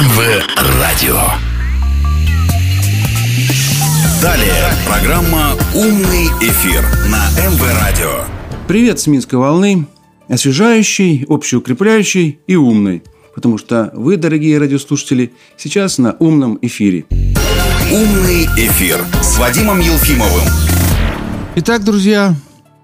[0.00, 0.42] МВ
[0.80, 1.20] Радио.
[4.22, 8.24] Далее программа «Умный эфир» на МВ Радио.
[8.66, 9.86] Привет с Минской волны.
[10.26, 13.02] Освежающий, общеукрепляющий и умный.
[13.34, 17.04] Потому что вы, дорогие радиослушатели, сейчас на умном эфире.
[17.92, 20.48] «Умный эфир» с Вадимом Елфимовым.
[21.56, 22.34] Итак, друзья,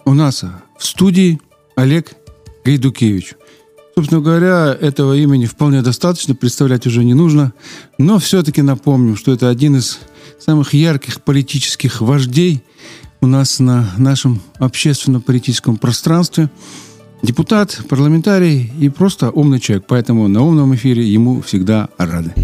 [0.05, 0.45] у нас
[0.79, 1.41] в студии
[1.77, 2.13] Олег
[2.63, 3.37] Гайдукевич.
[3.99, 7.55] Собственно говоря, этого имени вполне достаточно, представлять уже не нужно.
[7.97, 10.01] Но все-таки напомню, что это один из
[10.39, 12.63] самых ярких политических вождей
[13.23, 16.51] у нас на нашем общественно-политическом пространстве.
[17.23, 19.87] Депутат, парламентарий и просто умный человек.
[19.89, 22.35] Поэтому на умном эфире ему всегда рады.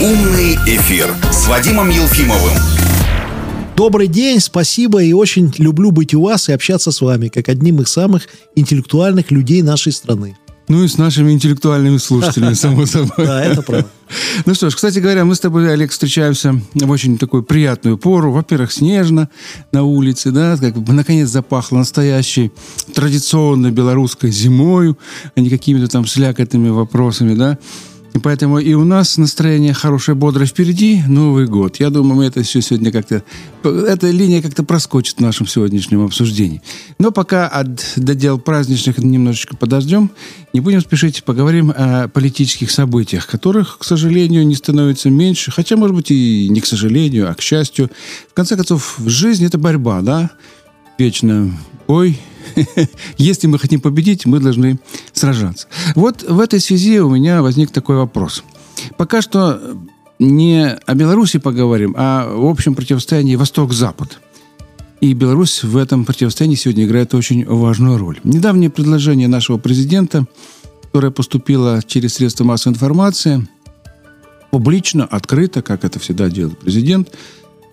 [0.00, 2.56] «Умный эфир» с Вадимом Елфимовым.
[3.76, 7.82] Добрый день, спасибо и очень люблю быть у вас и общаться с вами, как одним
[7.82, 10.38] из самых интеллектуальных людей нашей страны.
[10.70, 13.26] Ну и с нашими интеллектуальными слушателями, само собой.
[13.26, 13.88] Да, это правда.
[14.46, 18.32] Ну что ж, кстати говоря, мы с тобой, Олег, встречаемся в очень такую приятную пору.
[18.32, 19.28] Во-первых, снежно
[19.72, 22.52] на улице, да, как бы наконец запахло настоящей
[22.94, 24.96] традиционной белорусской зимою,
[25.34, 27.58] а не какими-то там слякотными вопросами, да.
[28.12, 31.76] И поэтому и у нас настроение хорошее, бодрое впереди Новый год.
[31.78, 33.22] Я думаю, мы это все сегодня как-то...
[33.62, 36.60] Эта линия как-то проскочит в нашем сегодняшнем обсуждении.
[36.98, 40.10] Но пока от, до дел праздничных немножечко подождем.
[40.52, 45.52] Не будем спешить, поговорим о политических событиях, которых, к сожалению, не становится меньше.
[45.52, 47.90] Хотя, может быть, и не к сожалению, а к счастью.
[48.28, 50.30] В конце концов, жизнь– это борьба, да?
[50.98, 52.18] Вечно бой,
[53.18, 54.78] Если мы хотим победить, мы должны
[55.12, 55.66] сражаться.
[55.94, 58.44] Вот в этой связи у меня возник такой вопрос.
[58.96, 59.60] Пока что
[60.18, 64.20] не о Беларуси поговорим, а в общем противостоянии Восток-Запад.
[65.00, 68.20] И Беларусь в этом противостоянии сегодня играет очень важную роль.
[68.22, 70.26] Недавнее предложение нашего президента,
[70.82, 73.48] которое поступило через средства массовой информации,
[74.50, 77.16] публично, открыто, как это всегда делает президент,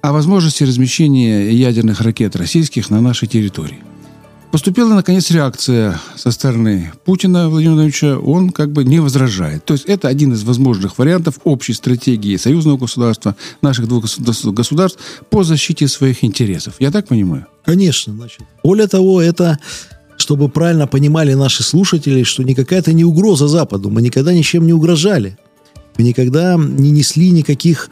[0.01, 3.79] о возможности размещения ядерных ракет российских на нашей территории–
[4.51, 8.17] Поступила, наконец, реакция со стороны Путина Владимировича.
[8.17, 9.65] Он как бы не возражает.
[9.65, 14.05] То есть это один из возможных вариантов общей стратегии союзного государства, наших двух
[14.53, 14.99] государств
[15.29, 16.75] по защите своих интересов.
[16.79, 17.45] Я так понимаю?
[17.65, 18.13] Конечно.
[18.13, 18.41] Значит.
[18.63, 19.59] Более того, это
[20.17, 23.89] чтобы правильно понимали наши слушатели, что никакая это не угроза Западу.
[23.89, 25.37] Мы никогда ничем не угрожали.
[25.97, 27.89] Мы никогда не несли никаких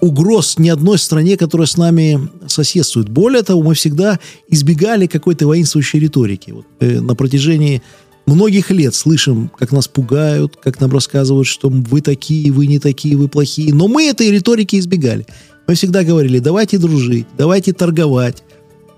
[0.00, 3.08] угроз ни одной стране, которая с нами соседствует.
[3.08, 4.18] Более того, мы всегда
[4.48, 6.50] избегали какой-то воинствующей риторики.
[6.50, 7.82] Вот, э, на протяжении
[8.26, 13.16] многих лет слышим, как нас пугают, как нам рассказывают, что вы такие, вы не такие,
[13.16, 13.74] вы плохие.
[13.74, 15.26] Но мы этой риторики избегали.
[15.66, 18.42] Мы всегда говорили, давайте дружить, давайте торговать,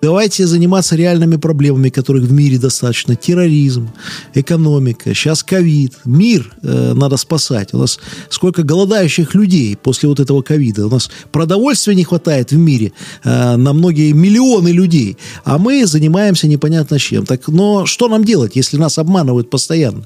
[0.02, 3.14] Давайте заниматься реальными проблемами, которых в мире достаточно.
[3.14, 3.88] Терроризм,
[4.34, 5.92] экономика, сейчас ковид.
[6.04, 7.72] Мир э, надо спасать.
[7.72, 10.88] У нас сколько голодающих людей после вот этого ковида.
[10.88, 12.92] У нас продовольствия не хватает в мире
[13.22, 15.18] э, на многие миллионы людей.
[15.44, 17.24] А мы занимаемся непонятно чем.
[17.24, 20.02] Так, но что нам делать, если нас обманывают постоянно?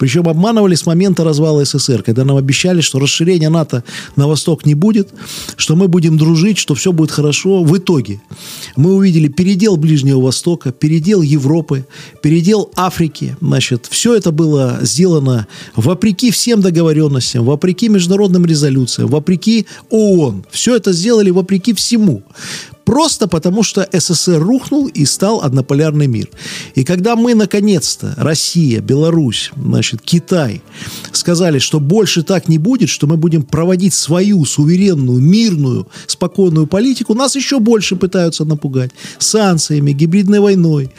[0.00, 3.84] Причем обманывали с момента развала СССР, когда нам обещали, что расширения НАТО
[4.16, 5.10] на восток не будет,
[5.56, 7.62] что мы будем дружить, что все будет хорошо.
[7.62, 8.20] В итоге
[8.74, 11.86] мы увидели передел Ближнего Востока, передел Европы,
[12.22, 13.36] передел Африки.
[13.40, 20.46] Значит, все это было сделано вопреки всем договоренностям, вопреки международным резолюциям, вопреки ООН.
[20.50, 22.22] Все это сделали вопреки всему.
[22.86, 26.28] Просто потому, что СССР рухнул и стал однополярный мир.
[26.76, 30.62] И когда мы, наконец-то, Россия, Беларусь, значит, Китай,
[31.10, 37.14] сказали, что больше так не будет, что мы будем проводить свою суверенную, мирную, спокойную политику,
[37.14, 38.92] нас еще больше пытаются напугать.
[39.18, 40.92] Санкциями, гибридной войной,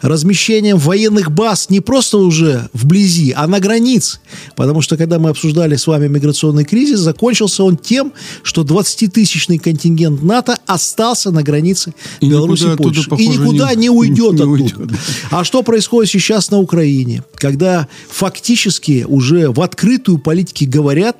[0.00, 4.20] размещением военных баз не просто уже вблизи, а на границе.
[4.54, 8.12] Потому что, когда мы обсуждали с вами миграционный кризис, закончился он тем,
[8.44, 13.00] что 20-тысячный контингент НАТО остался на границе и Беларуси и Польши.
[13.00, 14.46] Оттуда, и никуда не, не уйдет не оттуда.
[14.46, 14.90] Уйдет.
[15.30, 17.24] А что происходит сейчас на Украине?
[17.34, 21.16] Когда фактически уже в открытую политике говорят,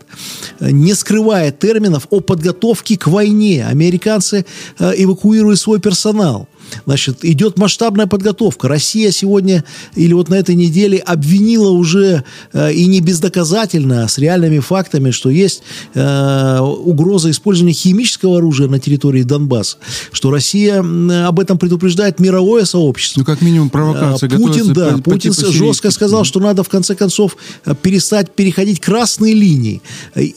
[0.60, 3.66] э, не скрывая терминов о подготовке к войне.
[3.66, 4.44] Американцы
[4.78, 6.48] э, эвакуируют свой персонал.
[6.86, 8.68] Значит, идет масштабная подготовка.
[8.68, 9.64] Россия сегодня
[9.94, 15.10] или вот на этой неделе обвинила уже э, и не бездоказательно, а с реальными фактами,
[15.10, 15.62] что есть
[15.94, 19.76] э, угроза использования химического оружия на территории Донбасса,
[20.12, 23.20] что Россия э, об этом предупреждает мировое сообщество.
[23.20, 24.28] Ну, как минимум, провокация.
[24.28, 28.32] Э, Путин, да, по, Путин по жестко сказал, что надо в конце концов э, перестать
[28.32, 29.82] переходить красные линии.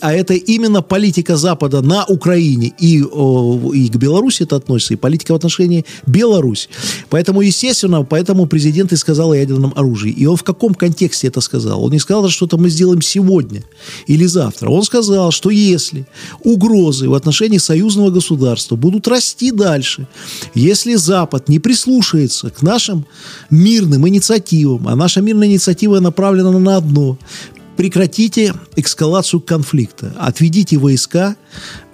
[0.01, 5.31] А это именно политика Запада на Украине и, и к Беларуси это относится, и политика
[5.31, 6.69] в отношении Беларуси Беларусь.
[7.09, 10.11] Поэтому, естественно, поэтому президент и сказал о ядерном оружии.
[10.11, 11.83] И он в каком контексте это сказал?
[11.83, 13.61] Он не сказал, что это мы сделаем сегодня
[14.07, 14.69] или завтра.
[14.69, 16.07] Он сказал, что если
[16.43, 20.07] угрозы в отношении союзного государства будут расти дальше,
[20.55, 23.05] если Запад не прислушается к нашим
[23.51, 27.17] мирным инициативам, а наша мирная инициатива направлена на одно–
[27.75, 31.35] прекратите эскалацию конфликта, отведите войска,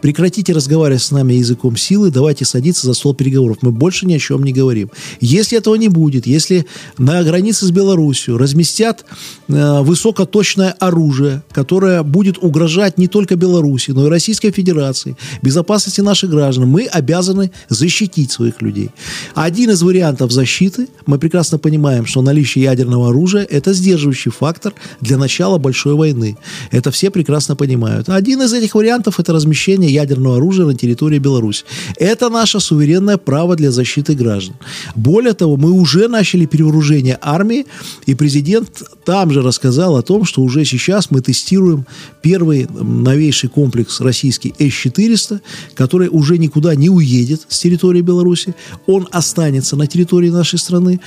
[0.02, 3.58] Прекратите разговаривать с нами языком силы, давайте садиться за стол переговоров.
[3.62, 4.90] Мы больше ни о чем не говорим.
[5.20, 6.66] Если этого не будет, если
[6.98, 9.06] на границе с Беларусью разместят
[9.48, 16.32] э, высокоточное оружие, которое будет угрожать не только Беларуси, но и Российской Федерации, безопасности наших
[16.32, 18.90] граждан, мы обязаны защитить своих людей.
[19.36, 25.18] Один из вариантов защиты, мы прекрасно понимаем, что наличие ядерного оружия– это сдерживающий фактор для
[25.18, 26.38] начала большой войны.
[26.72, 28.10] Это все прекрасно понимают.
[28.10, 31.64] Один из этих вариантов– это размещение ядерного оружия на территории Беларуси.
[31.98, 34.56] Это наше суверенное право для защиты граждан.
[34.96, 37.66] Более того, мы уже начали перевооружение армии,
[38.06, 41.86] и президент там же рассказал о том, что уже сейчас мы тестируем
[42.22, 45.42] первый новейший комплекс российский С-400,
[45.74, 48.56] который уже никуда не уедет с территории Беларуси.
[48.88, 51.00] Он останется на территории нашей страны.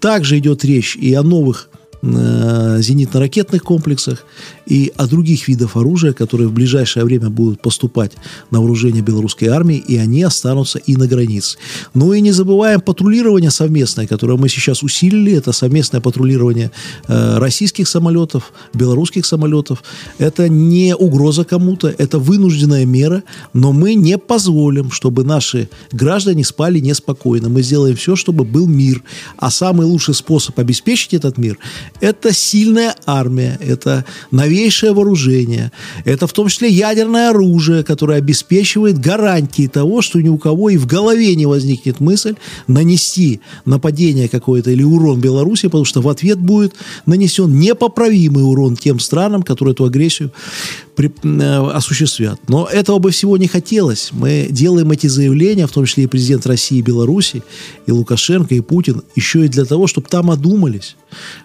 [0.00, 1.69] Также идет речь и о новых
[2.02, 4.24] зенитно-ракетных комплексах
[4.66, 8.12] и о других видах оружия, которые в ближайшее время будут поступать
[8.50, 11.58] на вооружение белорусской армии, и они останутся и на границе.
[11.94, 15.32] Ну и не забываем патрулирование совместное, которое мы сейчас усилили.
[15.32, 16.70] Это совместное патрулирование
[17.08, 19.82] э, российских самолетов, белорусских самолетов.
[20.18, 23.22] Это не угроза кому-то, это вынужденная мера,
[23.52, 27.48] но мы не позволим, чтобы наши граждане спали неспокойно.
[27.48, 29.02] Мы сделаем все, чтобы был мир.
[29.36, 31.58] А самый лучший способ обеспечить этот мир–
[32.00, 35.72] это сильная армия, это новейшее вооружение.
[36.04, 40.76] Это в том числе ядерное оружие, которое обеспечивает гарантии того, что ни у кого и
[40.76, 46.38] в голове не возникнет мысль нанести нападение какое-то или урон Беларуси, потому что в ответ
[46.38, 46.74] будет
[47.06, 50.32] нанесен непоправимый урон тем странам, которые эту агрессию
[50.94, 52.40] при, э, осуществят.
[52.48, 54.10] Но этого бы всего не хотелось.
[54.12, 57.42] Мы делаем эти заявления, в том числе и президент России и Беларуси,
[57.86, 60.96] и Лукашенко, и Путин, еще и для того, чтобы там одумались,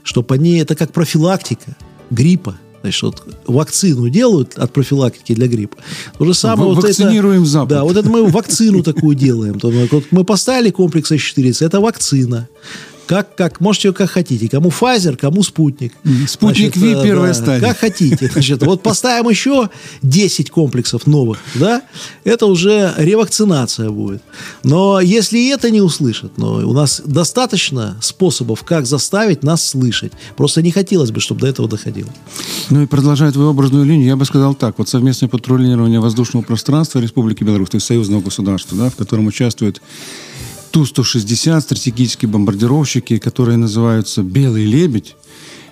[0.03, 1.75] чтобы они, это как профилактика
[2.09, 5.77] гриппа, Значит, вот вакцину делают от профилактики для гриппа.
[6.19, 6.71] То же самое...
[6.71, 7.69] В- вот вакцинируем это, Запад.
[7.69, 9.57] Да, вот это мы вакцину такую делаем.
[9.59, 12.47] Вот мы поставили комплекс С-400, это вакцина.
[13.07, 14.49] Как, как, можете как хотите.
[14.49, 15.93] Кому Pfizer, кому спутник.
[16.27, 17.67] Спутник Ви э, первая да, стадия.
[17.67, 18.29] Как хотите.
[18.31, 19.69] Значит, вот поставим еще
[20.01, 21.81] 10 комплексов новых, да,
[22.23, 24.21] это уже ревакцинация будет.
[24.63, 30.13] Но если это не услышат, но у нас достаточно способов, как заставить нас слышать.
[30.35, 32.09] Просто не хотелось бы, чтобы до этого доходило.
[32.69, 34.77] Ну и продолжая твою образную линию, я бы сказал так.
[34.77, 39.81] Вот совместное патрулирование воздушного пространства Республики Беларусь, то есть союзного государства, да, в котором участвуют
[40.75, 45.15] Ту-160, стратегические бомбардировщики, которые называются «Белый лебедь».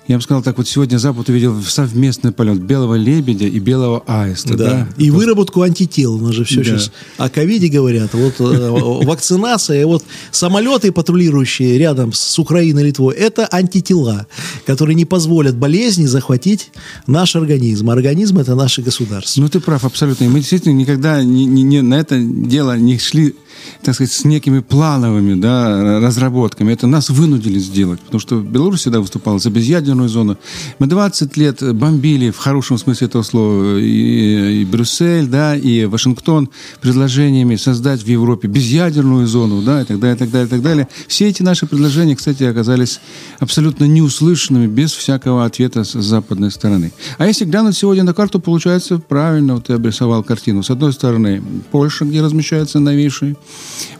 [0.06, 4.58] Я бы сказал так, вот сегодня Запад увидел совместный полет белого лебедя и белого аиста.
[4.58, 4.88] Да.
[4.98, 6.16] И выработку антител.
[6.16, 6.64] У нас же все Да.
[6.66, 8.14] сейчас о ковиде говорят.
[8.14, 8.70] Вот э,
[9.06, 14.28] вакцинация, вот самолеты, патрулирующие рядом с Украиной и Литвой, это антитела,
[14.66, 16.72] которые не позволят болезни захватить
[17.08, 17.90] наш организм.
[17.90, 19.40] Организм– это наше государство.
[19.40, 20.26] Ну, ты прав, абсолютно.
[20.26, 23.36] И мы действительно никогда не, не- не- на это дело не шли,
[23.82, 26.74] так сказать, с некими плановыми да, разработками.
[26.74, 28.02] Это нас вынудили сделать.
[28.02, 29.50] Потому что Беларусь всегда выступала за
[29.94, 30.38] безъядерную зону.
[30.80, 36.50] Мы 20 лет бомбили, в хорошем смысле этого слова, и, и Брюссель, да, и Вашингтон
[36.82, 40.62] предложениями создать в Европе безъядерную зону, да, и так далее, и так далее, и так
[40.62, 40.88] далее.
[41.08, 43.00] Все эти наши предложения, кстати, оказались
[43.40, 46.92] абсолютно неуслышанными, без всякого ответа с западной стороны.
[47.18, 50.64] А если глянуть сегодня на карту, получается правильно, вот ты обрисовал картину.
[50.64, 51.42] С одной стороны,
[51.72, 53.36] Польша, где размещаются новейшие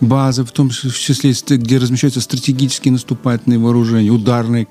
[0.02, 4.68] базы, в том числе, где размещаются стратегические наступательные вооружения, ударные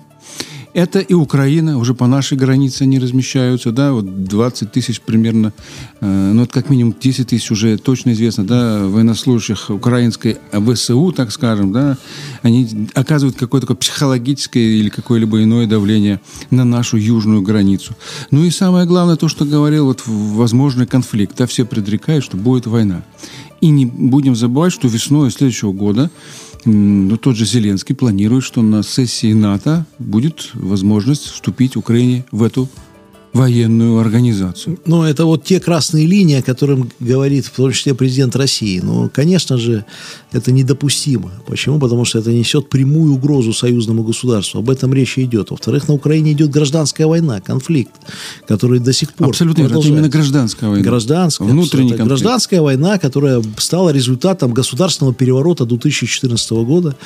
[0.75, 5.53] это и Украина, уже по нашей границе они размещаются, да, вот 20 тысяч примерно,
[6.01, 11.31] э, ну, это как минимум 10 тысяч уже точно известно, да, военнослужащих украинской ВСУ, так
[11.31, 11.99] скажем, да,
[12.43, 17.95] они оказывают какое-то такое психологическое или какое-либо иное давление на нашу южную границу.
[18.31, 22.67] Ну и самое главное, то, что говорил, вот возможный конфликт, да, все предрекают, что будет
[22.67, 23.03] война.
[23.61, 26.11] И не будем забывать, что весной следующего года
[26.65, 32.69] ну, тот же Зеленский планирует, что на сессии НАТО будет возможность вступить Украине в эту
[33.33, 34.79] военную организацию.
[34.85, 38.81] Ну, это вот те красные линии, о которых говорит в том числе президент России.
[38.83, 39.87] Ну, конечно же,
[40.33, 41.31] это недопустимо.
[41.47, 41.79] Почему?
[41.79, 44.59] Потому что это несет прямую угрозу союзному государству.
[44.59, 45.51] Об этом речь идет.
[45.51, 47.93] Во-вторых, на Украине идет гражданская война, конфликт,
[48.47, 49.79] который до сих пор Абсолютно верно.
[49.79, 50.85] Это именно гражданская война.
[50.85, 51.49] Гражданская.
[51.49, 52.09] Внутренний конфликт.
[52.09, 56.97] Гражданская война, которая стала результатом государственного переворота 2014 года.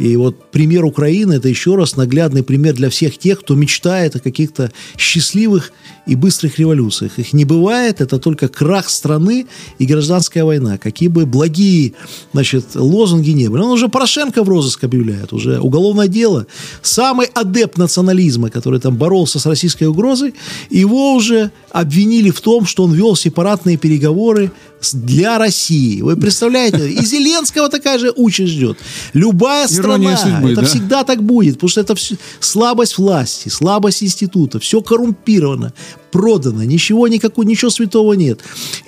[0.00, 4.20] И вот пример Украины– это еще раз наглядный пример для всех тех, кто мечтает о
[4.20, 5.72] каких-то счастливых
[6.06, 7.18] и быстрых революциях.
[7.18, 9.46] Их не бывает, это только крах страны
[9.78, 10.78] и гражданская война.
[10.78, 11.94] Какие бы благие
[12.32, 13.62] значит, лозунги не были.
[13.62, 16.46] Он уже Порошенко в розыск объявляет, уже уголовное дело.
[16.82, 20.34] Самый адепт национализма, который там боролся с российской угрозой,
[20.70, 24.50] его уже обвинили в том, что он вел сепаратные переговоры
[24.94, 26.00] для России.
[26.00, 26.90] Вы представляете?
[26.90, 28.78] И Зеленского такая же участь ждет.
[29.12, 30.66] Любая страна, судьбы, это да?
[30.66, 35.74] всегда так будет, потому что это все, слабость власти, слабость института, все коррумпировано,
[36.16, 38.40] продано, ничего, никакого, ничего святого нет.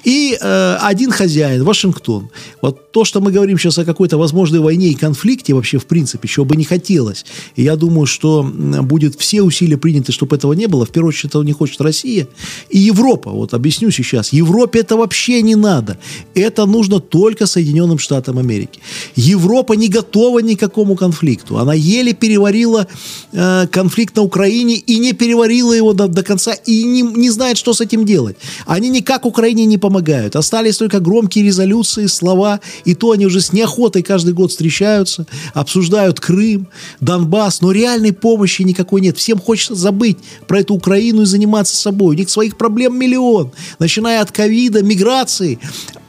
[0.03, 2.31] И э, один хозяин, Вашингтон.
[2.63, 6.27] Вот то, что мы говорим сейчас о какой-то возможной войне и конфликте, вообще, в принципе,
[6.27, 7.27] чего бы не хотелось.
[7.55, 10.87] Я думаю, что будет все усилия приняты, чтобы этого не было.
[10.87, 12.27] В первую очередь, этого не хочет Россия
[12.71, 13.31] и Европа.
[13.31, 14.33] Вот объясню сейчас.
[14.33, 15.99] Европе это вообще не надо.
[16.35, 18.81] Это нужно только Соединенным Штатам Америки.
[19.17, 21.59] Европа не готова ни к какому конфликту.
[21.59, 22.87] Она еле переварила
[23.33, 27.59] э, конфликт на Украине и не переварила его до, до конца, и не, не знает,
[27.59, 28.37] что с этим делать.
[28.67, 30.37] Они никак Украине не помогают.
[30.37, 36.21] Остались только громкие резолюции, слова, и то они уже с неохотой каждый год встречаются, обсуждают
[36.21, 36.69] Крым,
[37.01, 39.17] Донбасс, но реальной помощи никакой нет.
[39.19, 42.15] Всем хочется забыть про эту Украину и заниматься собой.
[42.15, 45.59] У них своих проблем миллион, начиная от ковида, миграции,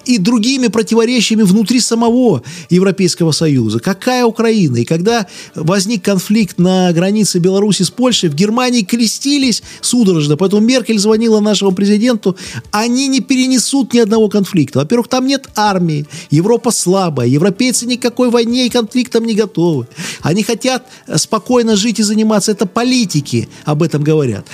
[0.09, 3.79] и другими противоречиями внутри самого Европейского Союза.
[3.79, 4.77] Какая Украина?
[4.77, 10.97] И когда возник конфликт на границе Беларуси с Польшей, в Германии крестились судорожно, поэтому Меркель
[10.97, 12.35] звонила нашему президенту,
[12.71, 14.79] они не перенесут ни одного конфликта.
[14.79, 19.87] Во-первых, там нет армии, Европа слабая, европейцы никакой войне и конфликтам не готовы.
[20.21, 20.87] Они хотят
[21.17, 24.47] спокойно жить и заниматься, это политики об этом говорят.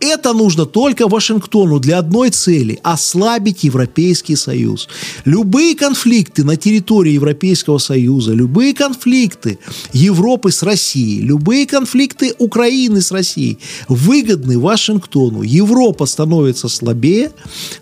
[0.00, 4.88] Это нужно только Вашингтону для одной цели– ослабить Европейский Союз.
[5.26, 9.58] Любые конфликты на территории Европейского Союза, любые конфликты
[9.92, 15.42] Европы с Россией, любые конфликты Украины с Россией выгодны Вашингтону.
[15.42, 17.32] Европа становится слабее,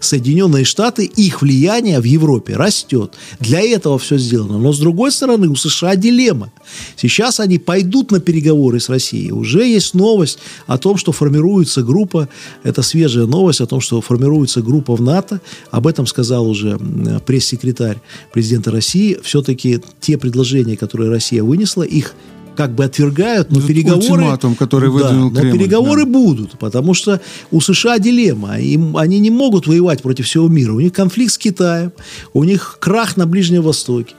[0.00, 3.14] Соединенные Штаты, их влияние в Европе растет.
[3.38, 4.58] Для этого все сделано.
[4.58, 6.50] Но с другой стороны, у США дилемма.
[6.96, 9.32] Сейчас они пойдут на переговоры с Россией.
[9.32, 12.28] Уже есть новость о том, что формируется группа.
[12.62, 15.40] Это свежая новость о том, что формируется группа в НАТО.
[15.70, 16.78] Об этом сказал уже
[17.26, 17.98] пресс-секретарь
[18.32, 19.18] президента России.
[19.22, 22.14] Все-таки те предложения, которые Россия вынесла, их
[22.58, 24.22] как бы отвергают, но переговоры...
[24.22, 25.52] Ультиматум, который выдвинул да, Кремль.
[25.52, 26.10] Но переговоры да.
[26.10, 27.20] будут, потому что
[27.52, 28.58] у США дилемма.
[28.58, 30.72] Им, они не могут воевать против всего мира.
[30.72, 31.92] У них конфликт с Китаем,
[32.34, 34.16] у них крах на Ближнем Востоке.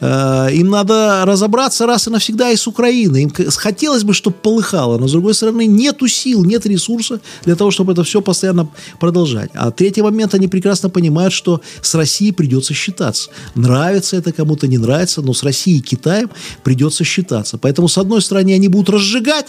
[0.00, 3.24] Э, им надо разобраться раз и навсегда и с Украиной.
[3.24, 7.72] Им хотелось бы, чтобы полыхало, но, с другой стороны, нету сил, нет ресурса для того,
[7.72, 8.68] чтобы это все постоянно
[9.00, 9.50] продолжать.
[9.54, 13.30] А третий момент, они прекрасно понимают, что с Россией придется считаться.
[13.56, 16.30] Нравится это кому-то, не нравится, но с Россией и Китаем
[16.62, 17.58] придется считаться.
[17.58, 19.46] Поэтому Поэтому, с одной стороны, они будут разжигать,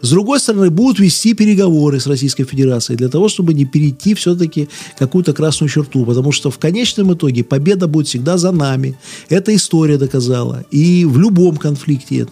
[0.00, 4.68] с другой стороны, будут вести переговоры с Российской Федерацией для того, чтобы не перейти все-таки
[4.98, 6.04] какую-то красную черту.
[6.04, 8.96] Потому что в конечном итоге победа будет всегда за нами.
[9.28, 10.64] Эта история доказала.
[10.70, 12.26] И в любом конфликте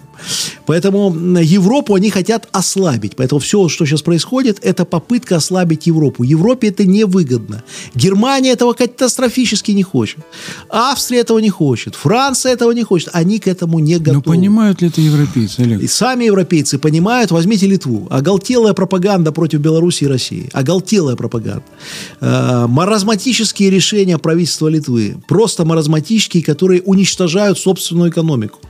[0.66, 3.16] Поэтому Европу они хотят ослабить.
[3.16, 6.24] Поэтому все, что сейчас происходит, это попытка ослабить Европу.
[6.24, 7.62] Европе это невыгодно.
[7.94, 10.18] Германия этого катастрофически не хочет.
[10.68, 11.94] Австрия этого не хочет.
[11.94, 13.10] Франция этого не хочет.
[13.12, 14.14] Они к этому не готовы.
[14.14, 15.80] Но понимают ли это европейцы, Олег?
[15.82, 17.30] И сами европейцы понимают.
[17.30, 18.06] Возьмите Литву.
[18.10, 20.50] Оголтелая пропаганда против Беларуси и России.
[20.52, 21.64] Оголтелая пропаганда.
[22.20, 25.16] Э, маразматические решения правительства Литвы.
[25.28, 28.60] Просто маразматические, которые уничтожают собственную экономику.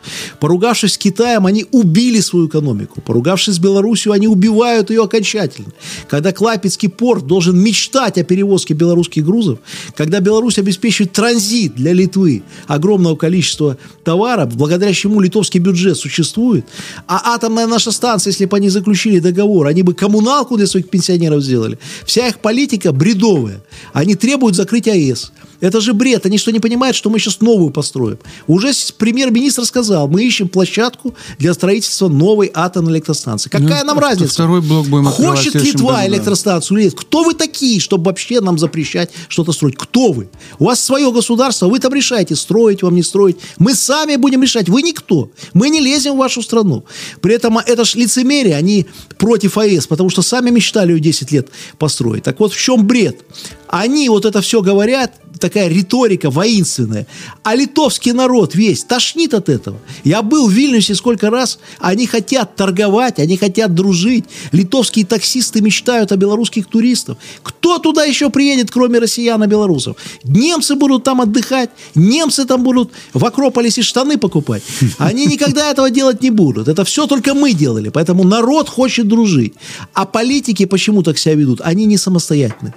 [0.41, 3.01] Поругавшись с Китаем, они убили свою экономику.
[3.01, 5.73] Поругавшись с Белоруссией, они убивают ее окончательно.
[6.09, 9.59] Когда Клайпецкий порт должен мечтать о перевозке белорусских грузов,
[9.97, 16.67] когда Беларусь обеспечивает транзит для Литвы огромного количества товаров, благодаря чему литовский бюджет существует,
[17.07, 21.43] а атомная наша станция, если бы они заключили договор, они бы коммуналку для своих пенсионеров
[21.43, 21.79] сделали.
[22.05, 23.61] Вся их политика бредовая.
[23.93, 25.33] Они требуют закрыть АЭС.
[25.61, 26.27] Это же бред.
[26.27, 28.19] Они что, не понимают, что мы сейчас новую построим?
[28.47, 33.49] Уже премьер-министр сказал, мы ищем площадку для строительства новой атомной электростанции.
[33.49, 34.33] Какая Ну, нам разница?
[34.35, 36.95] второй блок будем Хочет Литва году, электростанцию или нет?
[36.95, 39.77] Кто вы такие, чтобы вообще нам запрещать что-то строить?
[39.77, 40.29] Кто вы?
[40.59, 43.37] У вас свое государство, вы там решаете, строить вам, не строить.
[43.59, 44.69] Мы сами будем решать.
[44.69, 45.31] Вы никто.
[45.55, 46.85] Мы не лезем в вашу страну.
[47.21, 48.87] При этом это ж лицемерие, они
[49.19, 51.49] против АЭС, потому что сами мечтали ее 10 лет
[51.79, 52.25] построить.
[52.25, 53.23] Так вот, в чем бред?
[53.69, 57.07] Они вот это все говорят, такая риторика воинственная.
[57.43, 59.79] А литовский народ весь тошнит от этого.
[60.05, 61.59] Я был в Вильнюсе сколько раз.
[61.79, 64.25] Они хотят торговать, они хотят дружить.
[64.53, 67.19] Литовские таксисты мечтают о белорусских туристов.
[67.43, 69.97] Кто туда еще приедет, кроме россиян и белорусов?
[70.25, 71.71] Немцы будут там отдыхать.
[71.95, 74.63] Немцы там будут в Акрополисе штаны покупать.
[74.99, 76.69] Они никогда этого делать не будут.
[76.69, 77.89] Это все только мы делали.
[77.89, 79.55] Поэтому народ хочет дружить.
[79.93, 81.61] А политики почему так себя ведут?
[81.63, 82.75] Они не самостоятельны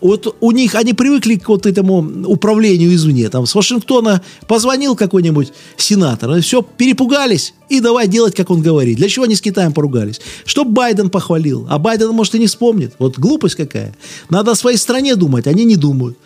[0.00, 3.28] вот у них, они привыкли к вот этому управлению извне.
[3.28, 8.96] Там с Вашингтона позвонил какой-нибудь сенатор, и все, перепугались, и давай делать, как он говорит.
[8.96, 10.20] Для чего они с Китаем поругались?
[10.44, 11.66] Чтоб Байден похвалил.
[11.70, 12.94] А Байден, может, и не вспомнит.
[12.98, 13.94] Вот глупость какая.
[14.28, 16.18] Надо о своей стране думать, они не думают.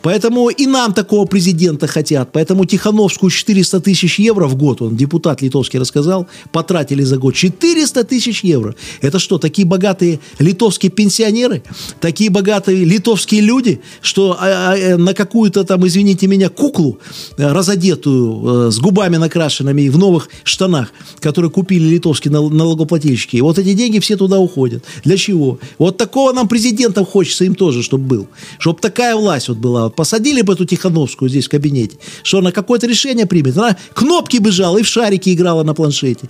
[0.00, 2.30] Поэтому и нам такого президента хотят.
[2.32, 8.04] Поэтому Тихановскую 400 тысяч евро в год, он депутат литовский рассказал, потратили за год 400
[8.04, 8.74] тысяч евро.
[9.02, 11.62] Это что, такие богатые литовские пенсионеры?
[12.00, 16.98] Такие богатые литовские люди, что а, а, э, на какую-то там, извините меня, куклу
[17.36, 23.38] э, разодетую, э, с губами накрашенными и в новых штанах, которые купили литовские нал- налогоплательщики,
[23.38, 24.84] вот эти деньги все туда уходят.
[25.04, 25.58] Для чего?
[25.78, 28.28] Вот такого нам президента хочется им тоже, чтобы был.
[28.58, 29.84] Чтобы такая власть вот была.
[29.84, 33.56] Вот посадили бы эту Тихановскую здесь в кабинете, что она какое-то решение примет.
[33.56, 36.28] Она кнопки бежала и в шарики играла на планшете.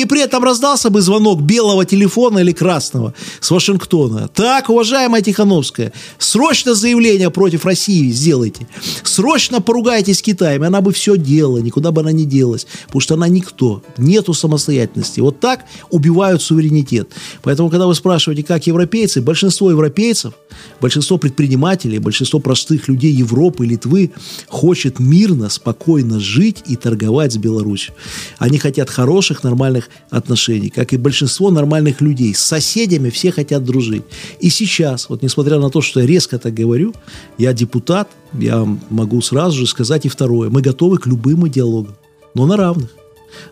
[0.00, 4.28] И при этом раздался бы звонок белого телефона или красного с Вашингтона.
[4.28, 8.66] Так, уважаемая Тихановская, срочно заявление против России сделайте.
[9.02, 10.64] Срочно поругайтесь с Китаем.
[10.64, 12.66] И она бы все делала, никуда бы она не делась.
[12.86, 13.82] Потому что она никто.
[13.98, 15.20] Нету самостоятельности.
[15.20, 17.10] Вот так убивают суверенитет.
[17.42, 20.32] Поэтому, когда вы спрашиваете, как европейцы, большинство европейцев,
[20.80, 24.12] большинство предпринимателей, большинство простых людей Европы, Литвы
[24.48, 27.94] хочет мирно, спокойно жить и торговать с Беларусью.
[28.38, 32.34] Они хотят хороших, нормальных отношений, как и большинство нормальных людей.
[32.34, 34.02] С соседями все хотят дружить.
[34.40, 36.94] И сейчас, вот несмотря на то, что я резко так говорю,
[37.38, 40.50] я депутат, я могу сразу же сказать и второе.
[40.50, 41.96] Мы готовы к любым диалогам,
[42.34, 42.90] но на равных.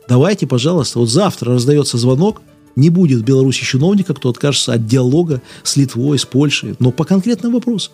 [0.08, 2.42] Давайте, пожалуйста, вот завтра раздается звонок,
[2.78, 7.04] не будет в Беларуси чиновника, кто откажется от диалога с Литвой, с Польшей, но по
[7.04, 7.92] конкретным вопросам.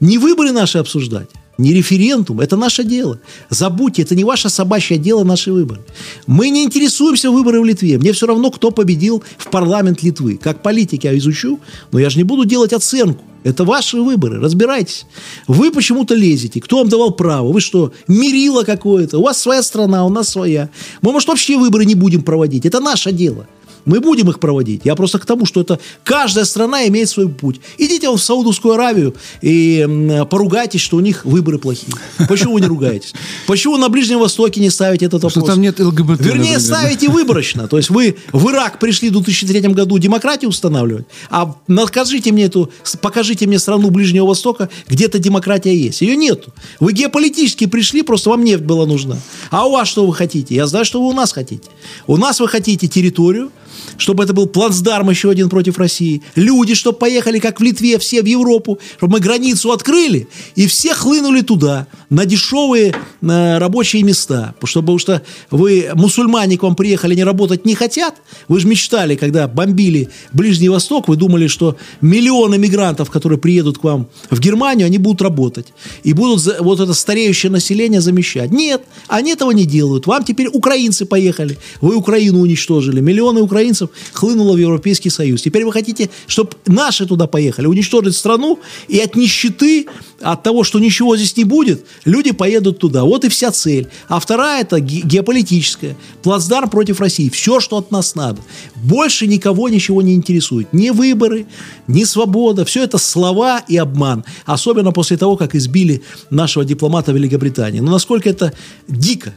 [0.00, 3.20] Не выборы наши обсуждать, не референдум, это наше дело.
[3.48, 5.80] Забудьте, это не ваше собачье дело, наши выборы.
[6.26, 7.98] Мы не интересуемся выборы в Литве.
[7.98, 10.36] Мне все равно, кто победил в парламент Литвы.
[10.36, 11.58] Как политик я изучу,
[11.90, 13.24] но я же не буду делать оценку.
[13.44, 15.06] Это ваши выборы, разбирайтесь.
[15.46, 16.60] Вы почему-то лезете.
[16.60, 17.50] Кто вам давал право?
[17.50, 19.18] Вы что, мерило какое-то?
[19.18, 20.68] У вас своя страна, у нас своя.
[21.00, 22.66] Мы, может, вообще выборы не будем проводить.
[22.66, 23.46] Это наше дело.
[23.88, 24.82] Мы будем их проводить.
[24.84, 27.60] Я просто к тому, что это каждая страна имеет свой путь.
[27.78, 31.92] Идите в Саудовскую Аравию и поругайтесь, что у них выборы плохие.
[32.28, 33.14] Почему вы не ругаетесь?
[33.46, 35.32] Почему на Ближнем Востоке не ставите этот вопрос?
[35.32, 37.66] Что там нет ЛГБТ, Вернее, ставите выборочно.
[37.66, 42.70] То есть вы в Ирак пришли в 2003 году демократию устанавливать, а накажите мне эту,
[43.00, 46.02] покажите мне страну Ближнего Востока, где эта демократия есть.
[46.02, 46.52] Ее нету.
[46.78, 49.16] Вы геополитически пришли, просто вам нефть была нужна.
[49.50, 50.54] А у вас что вы хотите?
[50.54, 51.68] Я знаю, что вы у нас хотите.
[52.06, 53.50] У нас вы хотите территорию,
[53.96, 56.22] чтобы это был плацдарм еще один против России.
[56.34, 60.94] Люди, чтобы поехали, как в Литве, все в Европу, чтобы мы границу открыли, и все
[60.94, 64.54] хлынули туда, на дешевые э, рабочие места.
[64.60, 68.16] Потому что, потому что вы, мусульмане, к вам приехали, не работать не хотят.
[68.48, 73.84] Вы же мечтали, когда бомбили Ближний Восток, вы думали, что миллионы мигрантов, которые приедут к
[73.84, 75.66] вам в Германию, они будут работать.
[76.02, 78.50] И будут вот это стареющее население замещать.
[78.50, 80.06] Нет, они этого не делают.
[80.06, 81.58] Вам теперь украинцы поехали.
[81.80, 83.00] Вы Украину уничтожили.
[83.00, 83.77] Миллионы украинцев
[84.12, 85.42] хлынуло в Европейский Союз.
[85.42, 89.86] Теперь вы хотите, чтобы наши туда поехали, уничтожить страну, и от нищеты,
[90.20, 93.04] от того, что ничего здесь не будет, люди поедут туда.
[93.04, 93.88] Вот и вся цель.
[94.08, 95.96] А вторая это ге- геополитическая.
[96.22, 97.28] Плацдарм против России.
[97.28, 98.40] Все, что от нас надо.
[98.76, 100.72] Больше никого ничего не интересует.
[100.72, 101.46] Ни выборы,
[101.86, 102.64] ни свобода.
[102.64, 104.24] Все это слова и обман.
[104.44, 107.80] Особенно после того, как избили нашего дипломата Великобритании.
[107.80, 108.52] Но насколько это
[108.88, 109.34] дико.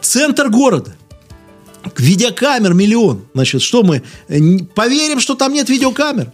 [0.00, 0.94] Центр города.
[1.96, 3.26] Видеокамер миллион.
[3.34, 6.32] Значит, что мы э, поверим, что там нет видеокамер?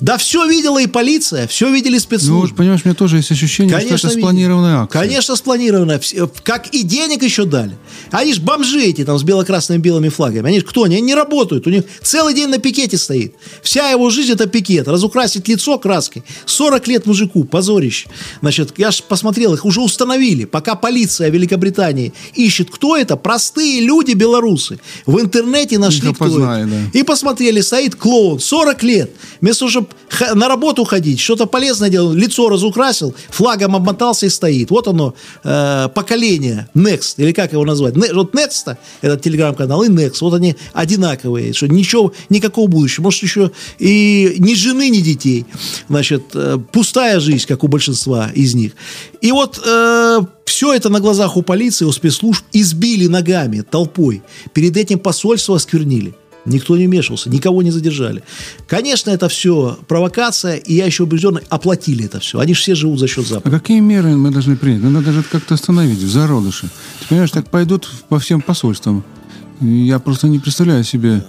[0.00, 2.48] Да все видела и полиция, все видели Ну, спецслужбы.
[2.48, 4.20] вот, понимаешь, у меня тоже есть ощущение, что это видели.
[4.20, 5.02] спланированная акция.
[5.02, 5.98] Конечно, спланированная.
[5.98, 7.76] Вс- Как и денег еще дали.
[8.10, 10.48] Они же бомжи эти там с бело-красными белыми флагами.
[10.48, 10.84] Они же кто?
[10.84, 11.66] Они не работают.
[11.66, 13.34] У них целый день на пикете стоит.
[13.62, 14.88] Вся его жизнь это пикет.
[14.88, 16.24] Разукрасить лицо краской.
[16.46, 17.44] 40 лет мужику.
[17.44, 18.08] Позорище.
[18.40, 20.46] Значит, я же посмотрел, их уже установили.
[20.46, 24.80] Пока полиция Великобритании ищет, кто это, простые люди белорусы.
[25.04, 26.90] В интернете нашли, кто опознали, это.
[26.92, 26.98] да.
[26.98, 29.10] И посмотрели, стоит клоун, 40 лет.
[29.42, 29.89] Вместо того, чтобы
[30.34, 34.70] на работу ходить, что-то полезное делал, лицо разукрасил, флагом обмотался и стоит.
[34.70, 37.96] Вот оно, э, поколение Next, или как его назвать?
[37.96, 43.04] Не- вот Next, этот телеграм-канал, и Next, вот они одинаковые, что ничего, никакого будущего.
[43.04, 45.46] Может, еще и ни жены, ни детей.
[45.88, 48.72] Значит, э, пустая жизнь, как у большинства из них.
[49.20, 49.60] И вот
[50.44, 54.22] все это на глазах у полиции, у спецслужб избили ногами, толпой.
[54.52, 56.14] Перед этим посольство осквернили.
[56.50, 58.22] Никто не вмешивался, никого не задержали.
[58.66, 62.38] Конечно, это все провокация, и я еще убежден, оплатили это все.
[62.40, 63.58] Они же все живут за счет А Запада.
[63.58, 64.82] какие меры мы должны принять?
[64.82, 66.68] Ну, надо же как-то остановить в зародыше.
[67.00, 69.04] Ты понимаешь, так пойдут по всем посольствам.
[69.60, 71.24] Я просто не представляю себе.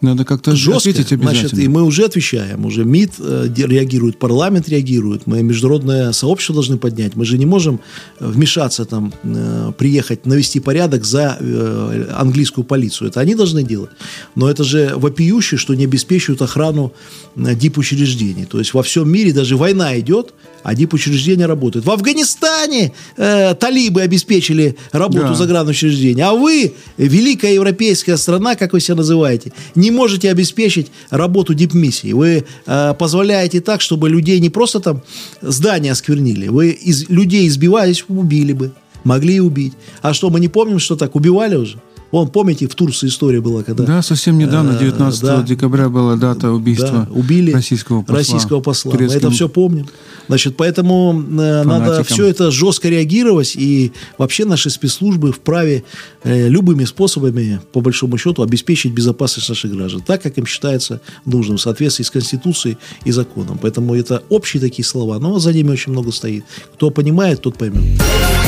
[0.00, 1.48] Надо как-то Жестко, ответить обязательно.
[1.48, 6.78] значит, и мы уже отвечаем, уже МИД э, реагирует, парламент реагирует, мы международное сообщество должны
[6.78, 7.80] поднять, мы же не можем
[8.20, 13.90] э, вмешаться там, э, приехать, навести порядок за э, английскую полицию, это они должны делать,
[14.36, 16.92] но это же вопиюще, что не обеспечивают охрану
[17.34, 20.32] э, дип-учреждений, то есть во всем мире даже война идет,
[20.68, 21.86] а дип-учреждения работают.
[21.86, 25.34] В Афганистане э, талибы обеспечили работу Да.
[25.34, 32.12] загранучреждений, а вы, великая европейская страна, как вы себя называете, не можете обеспечить работу дипмиссии.
[32.12, 35.00] Вы э, позволяете так, чтобы людей не просто там
[35.40, 38.72] здания осквернили, вы из, людей избивались, убили бы,
[39.04, 39.72] могли и убить.
[40.02, 41.78] А что, мы не помним, что так убивали уже?
[42.10, 43.84] Вон, помните, в Турции история была, когда...
[43.84, 45.42] Да, совсем недавно, Э, 19 да.
[45.42, 48.16] декабря была дата убийства Да, убили российского посла.
[48.16, 48.94] российского посла.
[48.98, 49.86] Мы это все помним.
[50.26, 52.04] Значит, поэтому э, надо фанатикам.
[52.04, 55.84] все это жестко реагировать, и вообще наши спецслужбы вправе
[56.22, 61.56] э, любыми способами, по большому счету, обеспечить безопасность наших граждан, так, как им считается нужным,
[61.58, 63.58] в соответствии с Конституцией и законом.
[63.60, 66.44] Поэтому это общие такие слова, но за ними очень много стоит.
[66.74, 67.82] Кто понимает, тот поймет.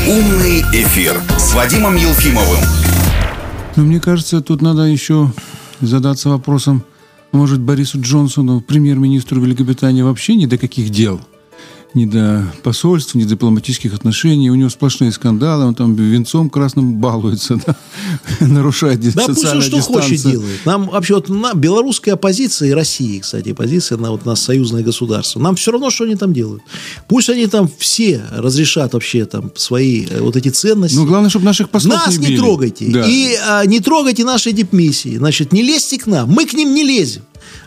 [0.09, 2.90] «Умный эфир» с Вадимом Елфимовым.
[3.77, 5.33] Но мне кажется, тут надо еще
[5.81, 6.85] задаться вопросом,
[7.33, 11.21] может, Борису Джонсону, премьер-министру Великобритании, вообще ни до каких дел?
[11.93, 14.51] Ни до посольств, ни до дипломатических отношений.
[14.51, 17.77] У него сплошные скандалы, он там венцом красным балуется, да?
[18.41, 20.41] нарушает Да пусть он социальную что хочет дистанцию.
[20.41, 20.67] делает.
[20.67, 25.41] Нам вообще вот на, белорусская оппозиция и России, кстати, позиция на вот нас союзное государство.
[25.41, 26.63] Нам все равно, что они там делают.
[27.09, 30.97] Пусть они там все разрешат вообще там свои э, вот эти ценности.
[30.97, 32.37] Ну, главное, чтобы наших послов Нас не не, били.
[32.39, 32.87] трогайте.
[32.91, 33.05] Да.
[33.07, 35.17] И а, не трогайте наши дипмиссии.
[35.17, 36.31] Значит, не лезьте к нам.
[36.31, 37.23] Мы к ним не лезем.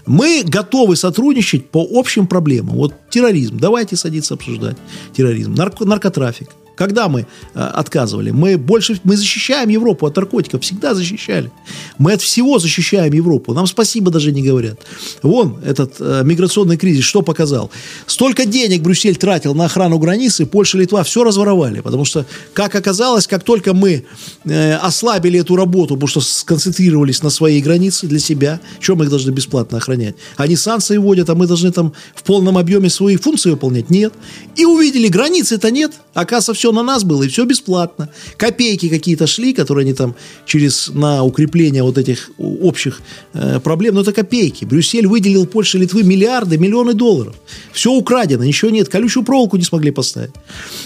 [0.06, 2.76] Мы готовы сотрудничать по общим проблемам.
[2.76, 3.58] Вот терроризм.
[3.58, 4.78] Давайте садиться обсуждать
[5.14, 5.54] терроризм.
[5.54, 6.50] Нарко- наркотрафик.
[6.76, 8.32] Когда мы э, отказывали?
[8.32, 10.62] Мы больше мы защищаем Европу от наркотиков.
[10.62, 11.52] Всегда защищали.
[11.98, 13.54] Мы от всего защищаем Европу.
[13.54, 14.80] Нам спасибо даже не говорят.
[15.22, 17.70] Вон этот э, миграционный кризис что показал?
[18.08, 21.82] Столько денег Брюссель тратил на охрану границы, Польша, Литва все разворовали.
[21.82, 24.06] Потому что, как оказалось, как только мы
[24.46, 29.10] э, ослабили эту работу, потому что сконцентрировались на своей границе для себя, чем мы их
[29.10, 30.16] должны бесплатно охранять?
[30.38, 33.90] Они санкции вводят, а мы должны там в полном объеме свои функции выполнять?
[33.90, 34.14] Нет.
[34.56, 35.92] И увидели, границы-то нет.
[36.14, 38.08] Оказывается, все на нас было, и все бесплатно.
[38.38, 43.02] Копейки какие-то шли, которые они там через на укрепление вот этих общих
[43.34, 44.64] э, проблем, но это копейки.
[44.64, 47.36] Брюссель выделил Польше, Литвы миллиарды, миллионы долларов.
[47.74, 48.88] Все украдено, ничего нет.
[48.88, 50.32] Колючую проволоку не смогли поставить.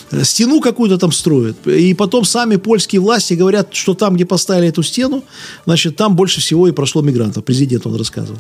[0.10, 1.68] Э, Стену какую-то там строят.
[1.68, 5.24] И потом сами польские власти говорят, что там, где поставили эту стену,
[5.66, 7.46] значит, там больше всего и прошло мигрантов.
[7.46, 8.40] Президент он рассказывал,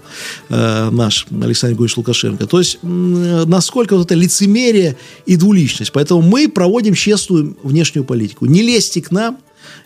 [0.50, 2.48] э, наш Александр Григорьевич Лукашенко.
[2.48, 4.98] То есть, м, насколько вот это лицемерие
[5.28, 5.92] и двуличность.
[5.92, 6.96] Поэтому мы проводим
[7.28, 8.46] честную внешнюю политику.
[8.46, 9.38] Не лезьте к нам,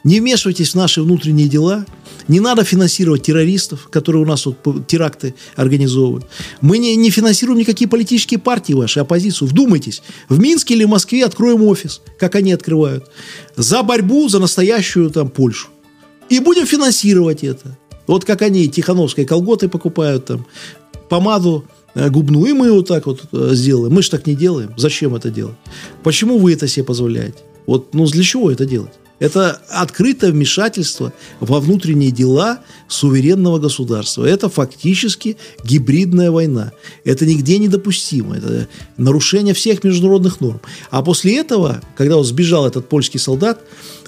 [0.04, 1.86] не вмешивайтесь в наши внутренние дела.
[2.28, 6.28] Не надо финансировать террористов, которые у нас п- теракты организовывают.
[6.62, 9.48] Мы не, не финансируем никакие политические партии ваши, оппозицию.
[9.48, 13.10] Вдумайтесь, в Минске или Москве откроем офис, как они открывают,
[13.56, 15.70] за борьбу за настоящую там Польшу.
[16.30, 17.78] И будем финансировать это.
[18.08, 20.46] Вот как они Тихановской колготы покупают там,
[21.10, 23.94] помаду губную, и мы вот так вот э, сделаем.
[23.94, 24.74] Мы же так не делаем.
[24.78, 25.56] Зачем это делать?
[26.04, 27.40] Почему вы это себе позволяете?
[27.68, 28.94] Вот, ну, для чего это делать?
[29.22, 34.26] Это открытое вмешательство во внутренние дела суверенного государства.
[34.26, 36.72] Это фактически гибридная война.
[37.06, 38.38] Это нигде недопустимо.
[38.38, 40.60] Это нарушение всех международных норм.
[40.90, 43.62] А после этого, когда вот сбежал этот польский солдат,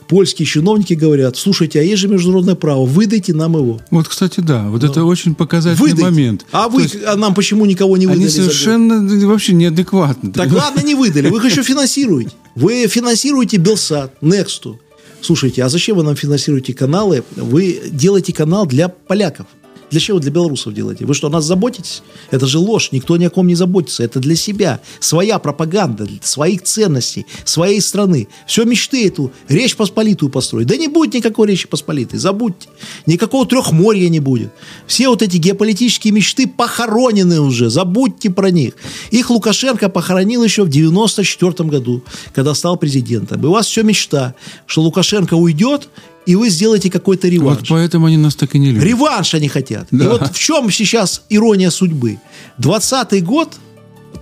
[0.07, 3.81] польские чиновники говорят, слушайте, а есть же международное право, выдайте нам его.
[3.91, 6.03] Вот, кстати, да, вот это очень показательный Выдайте.
[6.03, 6.45] момент.
[6.51, 8.23] А вы, есть а нам почему никого не выдали?
[8.23, 10.31] Они совершенно вообще неадекватны.
[10.31, 12.31] Так ладно, не выдали, вы их еще финансируете.
[12.55, 14.77] Вы финансируете Белсат, Нextu.
[15.21, 17.23] Слушайте, а зачем вы нам финансируете каналы?
[17.35, 19.47] Вы делаете канал для поляков.
[19.93, 21.05] Для чего для белорусов делаете?
[21.05, 22.01] Вы что, нас заботитесь?
[22.31, 24.03] Это же ложь, никто ни о ком не заботится.
[24.03, 24.79] Это для себя.
[24.99, 28.27] Своя пропаганда, своих ценностей, своей страны.
[28.47, 30.65] Все мечты эту, Речь Посполитую построить.
[30.65, 32.69] Да не будет никакой Речи Посполитой, забудьте.
[33.05, 34.51] Никакого трехморья не будет.
[34.87, 38.73] Все вот эти геополитические мечты похоронены уже, забудьте про них.
[39.11, 42.01] Их Лукашенко похоронил еще в 94 году,
[42.33, 43.43] когда стал президентом.
[43.43, 44.33] И у вас все мечта,
[44.65, 45.87] что Лукашенко уйдет,
[46.25, 47.59] и вы сделаете какой-то реванш.
[47.59, 48.83] Вот поэтому они нас так и не любят.
[48.83, 49.87] Реванш они хотят.
[49.91, 50.09] И Да.
[50.09, 52.17] вот в чем сейчас ирония судьбы?
[52.57, 53.49] 20 год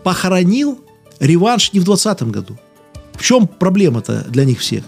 [0.04, 0.80] похоронил
[1.20, 2.58] реванш не в 20 году.
[3.14, 4.84] В чем проблема-то для них всех?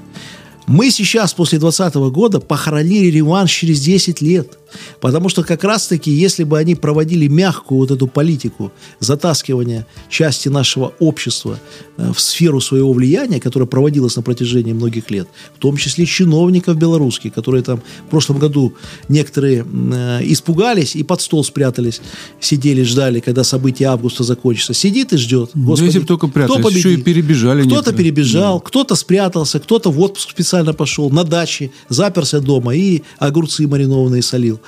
[0.66, 4.58] Мы сейчас, после 20 года, похоронили реванш через 10 лет.
[5.02, 10.94] Потому что как раз-таки, если бы они проводили мягкую вот эту политику затаскивания части нашего
[11.00, 11.60] общества
[11.98, 16.78] э, в сферу своего влияния, которая проводилась на протяжении многих лет, в том числе чиновников
[16.78, 18.74] белорусских, которые там в прошлом году
[19.10, 22.02] некоторые э, испугались и под стол спрятались,
[22.40, 24.74] сидели, ждали, когда события августа закончатся.
[24.74, 25.52] Сидит и ждет.
[25.54, 26.86] Господи, если бы только кто прятались, победит?
[26.86, 27.98] еще и перебежали Кто-то некоторые.
[27.98, 34.22] перебежал, кто-то спрятался, кто-то в отпуск специально пошел, на даче, заперся дома и огурцы маринованные
[34.22, 34.60] солил.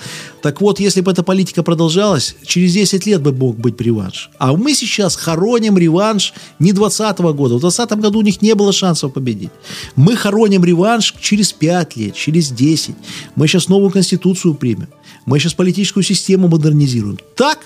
[0.42, 4.30] Так вот, если бы эта политика продолжалась, через 10 лет бы мог быть реванш.
[4.38, 7.56] А мы сейчас хороним реванш не 20 года.
[7.56, 9.52] В 20 году у них не было шансов победить.
[9.96, 12.96] Мы хороним реванш через 5 лет, через 10.
[13.36, 14.88] Мы сейчас новую конституцию примем.
[15.26, 17.20] Мы сейчас политическую систему модернизируем.
[17.36, 17.60] Так,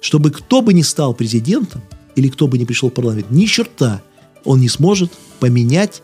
[0.00, 1.82] чтобы кто бы ни стал президентом,
[2.16, 4.02] или кто бы ни пришел в парламент, ни черта
[4.44, 6.02] он не сможет поменять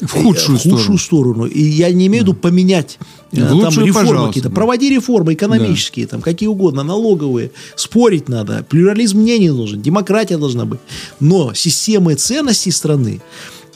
[0.00, 1.46] В худшую в худшую сторону.
[1.46, 2.98] И я не имею в виду поменять
[3.42, 4.48] э, В там лучшую, реформы какие-то.
[4.48, 4.54] да.
[4.54, 7.50] Проводи реформы экономические, там какие угодно, налоговые.
[7.76, 8.64] Спорить надо.
[8.68, 9.82] Плюрализм мнений нужен.
[9.82, 10.80] Демократия должна быть.
[11.20, 13.20] Но системы ценностей страны,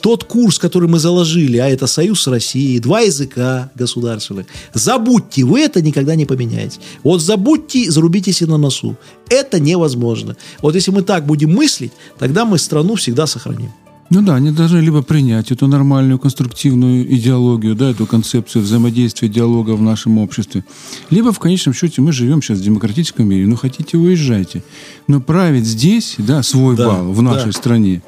[0.01, 5.59] тот курс, который мы заложили, а это союз с Россией, два языка государственных, забудьте, вы
[5.61, 6.79] это никогда не поменяете.
[7.03, 8.95] Вот забудьте, зарубите себе на носу.
[9.29, 10.37] Это невозможно.
[10.61, 13.71] Вот если мы так будем мыслить, тогда мы страну всегда сохраним.
[14.09, 19.71] Ну да, они должны либо принять эту нормальную конструктивную идеологию, да, эту концепцию взаимодействия диалога
[19.71, 20.63] в нашем обществе,
[21.11, 24.63] либо в конечном счете мы живем сейчас в демократическом мире, ну хотите уезжайте,
[25.07, 27.51] но править здесь, да, свой Да, бал в нашей да.
[27.51, 28.01] стране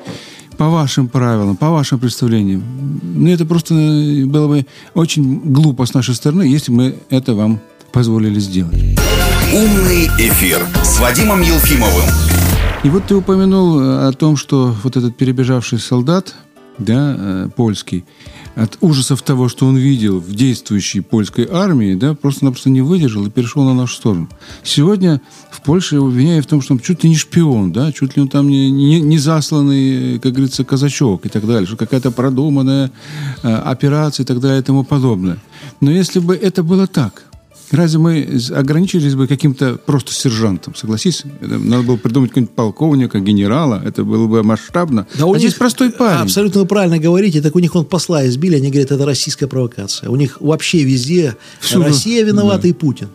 [0.57, 2.63] по вашим правилам, по вашим представлениям,
[3.03, 7.35] ну это просто э, было бы очень глупо с нашей стороны, если бы мы это
[7.35, 7.59] вам
[7.91, 8.73] позволили сделать.
[9.53, 12.30] «Умный эфир» с Вадимом Елфимовым.
[12.83, 16.33] И вот ты упомянул э, о том, что вот этот перебежавший солдат,
[16.79, 18.05] да, э, польский,
[18.55, 23.29] от ужасов того, что он видел в действующей польской армии, да, просто-напросто не выдержал и
[23.29, 24.29] перешел на нашу сторону.
[24.63, 28.23] Сегодня в Польше обвиняют в том, что он чуть ли не шпион, да, чуть ли
[28.23, 32.09] он там не, не, не засланный, э, как говорится, казачок и так далее, что какая-то
[32.09, 32.91] продуманная
[33.43, 35.37] э, операция и так далее и тому подобное.
[35.81, 37.25] Но если бы это было так,
[37.71, 40.75] Разве мы ограничились бы каким-то просто сержантом?
[40.75, 41.23] Согласись?
[41.39, 43.81] Это надо было придумать какого-нибудь полковника, генерала.
[43.83, 45.07] Это было бы масштабно.
[45.17, 46.21] Да у а здесь них- простой парень.
[46.21, 47.41] Абсолютно вы правильно говорите.
[47.41, 50.09] Так у них он посла избили, они говорят, это российская провокация.
[50.09, 51.85] У них вообще везде Всюду.
[51.85, 53.07] Россия виновата и Путин.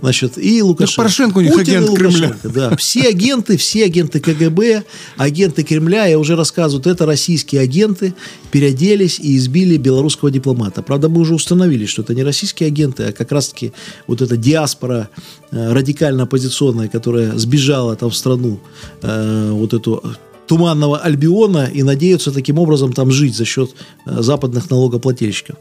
[0.00, 0.96] Значит, и Лукашенко.
[0.96, 2.36] Порошенко у них Путин агент Кремля.
[2.44, 4.84] Да, все агенты, все агенты КГБ,
[5.16, 8.14] агенты Кремля, я уже рассказывают, это российские агенты,
[8.50, 10.82] переоделись и избили белорусского дипломата.
[10.82, 13.72] Правда, мы уже установили, что это не российские агенты, а как раз-таки
[14.06, 15.08] вот эта диаспора
[15.50, 18.60] э, радикально-оппозиционная, которая сбежала там в страну,
[19.02, 20.02] э, вот эту
[20.46, 23.70] туманного Альбиона и надеются таким образом там жить за счет
[24.06, 25.56] э, западных налогоплательщиков.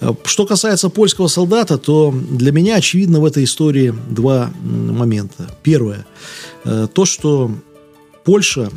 [0.00, 5.50] Э, Что касается польского солдата, то для меня очевидно в этой истории два момента.
[5.62, 6.06] Первое.
[6.64, 7.50] э, То, что
[8.24, 8.70] Польша,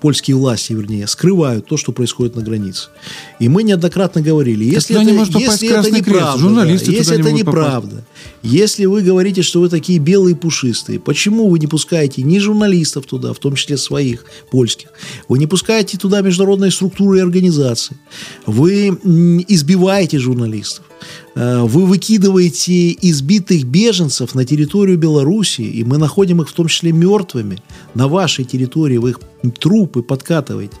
[0.00, 2.88] польские власти, вернее, скрывают то, что происходит на границе.
[3.38, 6.98] И мы неоднократно говорили, если не это, попасть если это Крест, неправда, да, если не
[6.98, 7.34] это попасть.
[7.34, 8.04] неправда,
[8.42, 13.32] если вы говорите, что вы такие белые пушистые, почему вы не пускаете ни журналистов туда,
[13.34, 14.88] в том числе своих, польских?
[15.28, 17.96] Вы не пускаете туда международные структуры и организации.
[18.46, 18.88] Вы
[19.48, 20.84] избиваете журналистов.
[21.38, 26.90] Э, вы выкидываете избитых беженцев на территорию Беларуси, и мы находим их в том числе
[26.92, 27.58] мертвыми
[27.94, 29.20] на вашей территории, вы их
[29.60, 30.76] трупы подкатываете,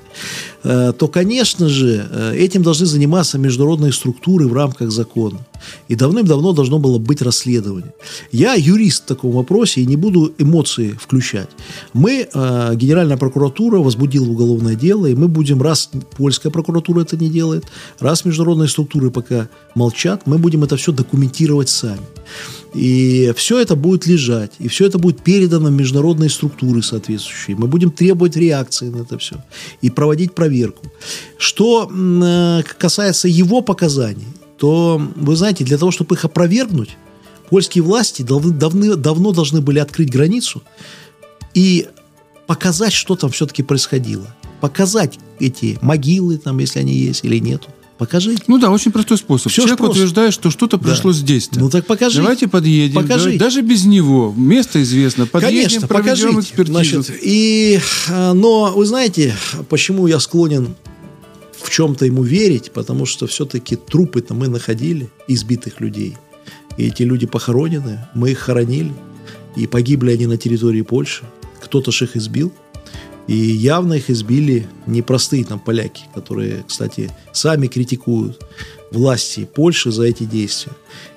[0.64, 5.38] э, то, конечно же, э, этим должны заниматься международные структуры в рамках закона.
[5.86, 7.92] И давным-давно должно было быть расследование.
[8.32, 11.50] Я юрист в таком вопросе и не буду эмоции включать.
[11.92, 12.28] Мы,
[12.74, 17.64] Генеральная прокуратура возбудила уголовное дело, и мы будем, раз польская прокуратура это не делает,
[17.98, 22.00] раз международные структуры пока молчат, мы будем это все документировать сами.
[22.74, 27.56] И все это будет лежать, и все это будет передано в международные структуры соответствующие.
[27.56, 29.42] Мы будем требовать реакции на это все
[29.80, 30.86] и проводить проверку.
[31.38, 34.26] Что э, касается его показаний,
[34.58, 36.96] то, вы знаете, для того, чтобы их опровергнуть,
[37.48, 40.62] польские власти давны, давно должны были открыть границу
[41.54, 41.86] и
[42.46, 44.34] показать, что там все-таки происходило.
[44.60, 47.68] Показать эти могилы, там, если они есть или нету.
[47.98, 48.42] Покажите.
[48.46, 49.50] Ну да, очень простой способ.
[49.50, 49.96] Все Человек просто.
[49.96, 51.18] утверждает, что что-то произошло Да.
[51.18, 51.50] здесь.
[51.56, 52.20] Ну так покажите.
[52.22, 52.94] Давайте подъедем.
[53.02, 53.36] Покажите.
[53.38, 54.32] Да- даже без него.
[54.36, 55.26] Место известно.
[55.26, 56.40] Подъедем, Конечно, проведем покажите.
[56.52, 57.02] экспертизу.
[57.02, 59.34] Значит, и, а, но вы знаете,
[59.68, 60.76] почему я склонен
[61.60, 62.70] в чем-то ему верить?
[62.70, 66.16] Потому что все-таки трупы-то мы находили, избитых людей.
[66.76, 68.92] И эти люди похоронены, мы их хоронили.
[69.56, 71.24] И погибли они на территории Польши.
[71.60, 72.52] Кто-то ж их избил.
[73.28, 78.42] И явно их избили непростые там поляки, которые, кстати, сами критикуют
[78.90, 80.72] власти Польши за эти действия.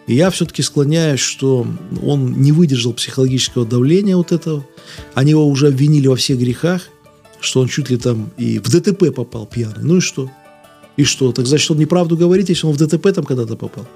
[0.08, 1.66] И я все-таки склоняюсь, что
[2.04, 4.66] он не выдержал психологического давления вот этого.
[5.14, 6.90] Они его уже обвинили во всех грехах,
[7.40, 9.84] что он чуть ли там и в ДТП попал пьяный.
[9.84, 10.30] Ну и что?
[10.98, 11.32] И что?
[11.32, 13.88] Так значит, он неправду говорит, если он в ДТП там когда-то попал.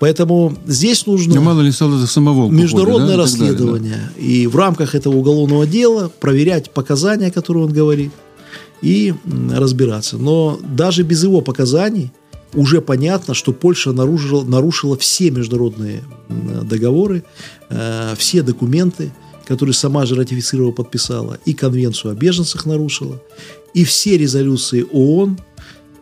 [0.00, 1.34] Поэтому здесь нужно...
[1.34, 2.52] Ну, мало ли самоволку.
[2.52, 3.52] Международное да, так далее, да.
[3.52, 4.10] расследование.
[4.16, 8.10] И в рамках этого уголовного дела проверять показания, которые он говорит,
[8.80, 9.14] и
[9.52, 10.16] разбираться.
[10.16, 12.12] Но даже без его показаний
[12.54, 16.02] уже понятно, что Польша нарушила, нарушила все международные
[16.62, 17.22] договоры,
[17.68, 19.12] э, все документы,
[19.46, 23.20] которые сама же ратифицировала, подписала, и Конвенцию о беженцах нарушила,
[23.74, 25.38] и все резолюции ООН,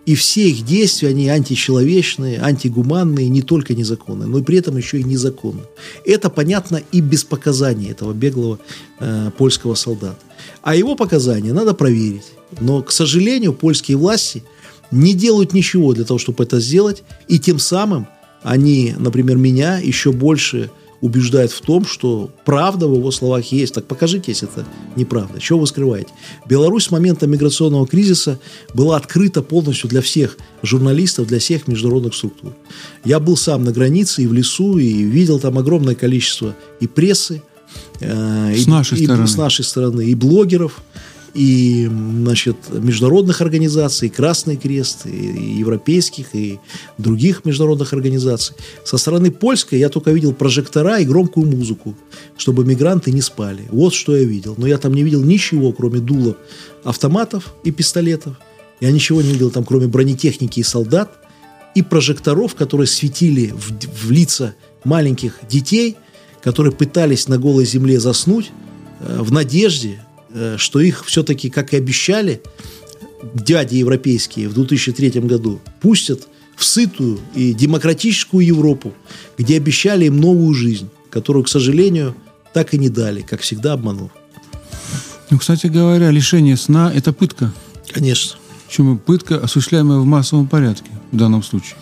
[0.09, 5.01] и все их действия, они античеловечные, антигуманные, не только незаконные, но и при этом еще
[5.01, 5.67] и незаконные.
[6.07, 8.59] Это понятно и без показаний этого беглого
[9.01, 10.17] э, польского солдата.
[10.63, 12.25] А его показания надо проверить.
[12.59, 14.43] Но, к сожалению, польские власти
[14.91, 18.09] не делают ничего для того, чтобы это сделать, и тем самым
[18.43, 23.75] они, например, меня еще больше убеждают в том, что правда в его словах есть.
[23.75, 25.41] Так покажите, если это неправда.
[25.41, 26.11] Чего вы скрываете?
[26.49, 28.41] Беларусь с момента миграционного кризиса
[28.75, 32.53] была открыта полностью для всех журналистов, для всех международных структур.
[33.05, 37.43] Я был сам на границе и в лесу, и видел там огромное количество и прессы,
[38.01, 39.27] э, С и, нашей и- стороны.
[39.29, 40.81] с нашей стороны, и блогеров,
[41.35, 46.59] и значит, международных организаций, и Красный Крест, и, европейских, и
[46.99, 48.57] других международных организаций.
[48.85, 51.95] Со стороны польской я только видел прожектора и громкую музыку,
[52.37, 53.63] чтобы мигранты не спали.
[53.71, 54.55] Вот что я видел.
[54.57, 56.37] Но я там не видел ничего, кроме дула
[56.85, 58.37] автоматов и пистолетов.
[58.81, 61.11] Я ничего не видел там, кроме бронетехники и солдат,
[61.75, 63.73] и прожекторов, которые светили в,
[64.07, 65.97] в лица маленьких детей,
[66.43, 68.51] которые пытались на голой земле заснуть
[69.01, 70.01] э, в надежде,
[70.57, 72.43] что их все-таки, как и обещали,
[73.35, 78.93] дяди европейские в 2003 году пустят в сытую и демократическую Европу,
[79.37, 82.15] где обещали им новую жизнь, которую, к сожалению,
[82.53, 84.11] так и не дали, как всегда обманув.
[85.31, 87.53] Ну, кстати говоря, лишение сна– это пытка.
[87.93, 88.37] Конечно.
[88.67, 91.77] Причем пытка, осуществляемая в массовом порядке в данном случае.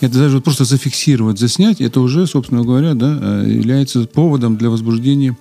[0.00, 4.70] Это даже вот просто зафиксировать, заснять, это уже, собственно говоря, да, э, является поводом для
[4.70, 5.36] возбуждения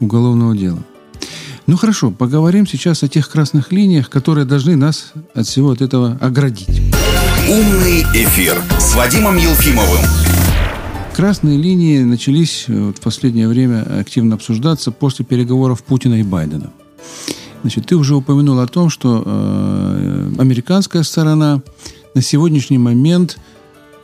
[0.00, 0.82] уголовного дела.
[1.66, 6.16] Ну хорошо, поговорим сейчас о тех красных линиях, которые должны нас от всего от этого
[6.20, 6.80] оградить.
[7.48, 10.04] «Умный эфир» с Вадимом Елфимовым.
[11.16, 16.70] Красные линии начались э, вот в последнее время активно обсуждаться после переговоров Путина и Байдена.
[17.62, 21.62] Значит, ты уже упомянул о том, что э, американская сторона
[22.14, 23.38] на сегодняшний момент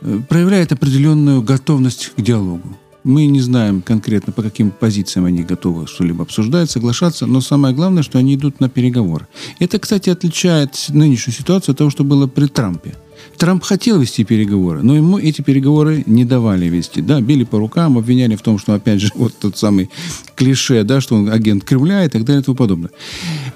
[0.01, 2.77] э, проявляет определенную готовность к диалогу.
[3.03, 8.01] Мы не знаем конкретно, по каким позициям они готовы что-либо обсуждать, соглашаться, но самое главное,
[8.01, 9.27] что они идут на переговоры.
[9.59, 12.95] Это, кстати, отличает нынешнюю ситуацию от того, что было при Трампе.
[13.37, 17.01] Трамп хотел вести переговоры, но ему эти переговоры не давали вести.
[17.01, 19.89] Да, били по рукам, обвиняли в том, что, опять же, вот тот самый
[20.35, 22.91] клише, да, что он агент Кремля и так далее и тому подобное.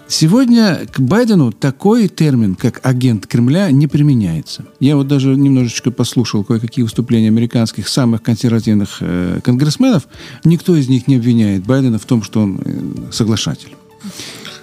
[0.07, 4.65] Сегодня к Байдену такой термин, как агент Кремля, не применяется.
[4.79, 10.07] Я вот даже немножечко послушал кое-какие выступления американских самых консервативных э, конгрессменов.
[10.43, 13.75] Никто из них не обвиняет Байдена в том, что он э, соглашатель.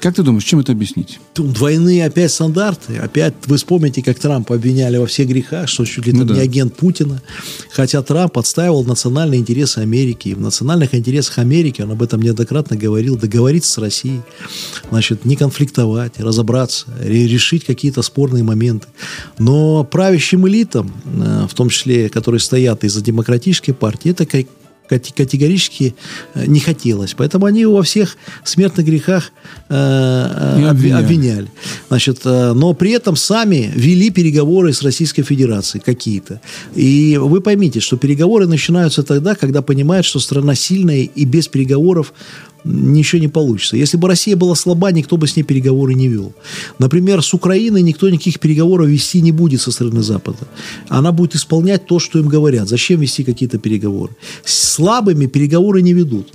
[0.05, 1.19] Как ты думаешь, чем это объяснить?
[1.35, 2.99] Двойные опять стандарты.
[2.99, 6.35] Опять вы вспомните, как Трампа обвиняли во всех грехах, что чуть ли Ну да.
[6.35, 7.23] не агент Путина.
[7.71, 10.29] Хотя Трамп отстаивал национальные интересы Америки.
[10.29, 14.21] И в национальных интересах Америки, он об этом неоднократно говорил, договориться с Россией.
[14.91, 18.87] Значит, не конфликтовать, разобраться, ре- решить какие-то спорные моменты.
[19.39, 24.27] Но правящим элитам, э, в том числе, которые стоят из-за демократической партии, это
[24.89, 25.95] категорически
[26.35, 27.15] э, не хотелось.
[27.15, 29.33] Поэтому они его во всех смертных грехах
[29.69, 31.05] э, обвиняли.
[31.05, 31.49] обвиняли.
[31.89, 36.41] Значит, э, но при этом сами вели переговоры с Российской Федерацией какие-то.
[36.75, 42.13] И вы поймите, что переговоры начинаются тогда, когда понимают, что страна сильная и без переговоров
[42.65, 43.77] ничего не получится.
[43.77, 46.33] Если бы Россия была слаба, никто бы с ней переговоры не вел.
[46.79, 50.39] Например, с Украиной никто никаких переговоров вести не будет со стороны Запада.
[50.89, 52.69] Она будет исполнять то, что им говорят.
[52.69, 54.17] Зачем вести какие-то переговоры?
[54.45, 56.29] С слабыми переговоры не ведут.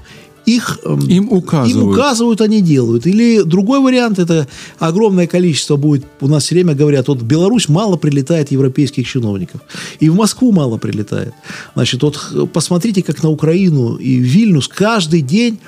[0.45, 1.83] Их, эм, Им указывают.
[1.83, 3.05] Им указывают, они делают.
[3.07, 4.47] Или другой вариант, это
[4.79, 9.61] огромное количество будет, у нас все время говорят, вот в Беларусь мало прилетает европейских чиновников.
[9.99, 11.33] И в Москву мало прилетает.
[11.75, 15.59] Значит, вот х- посмотрите, как на Украину и в Вильнюс каждый день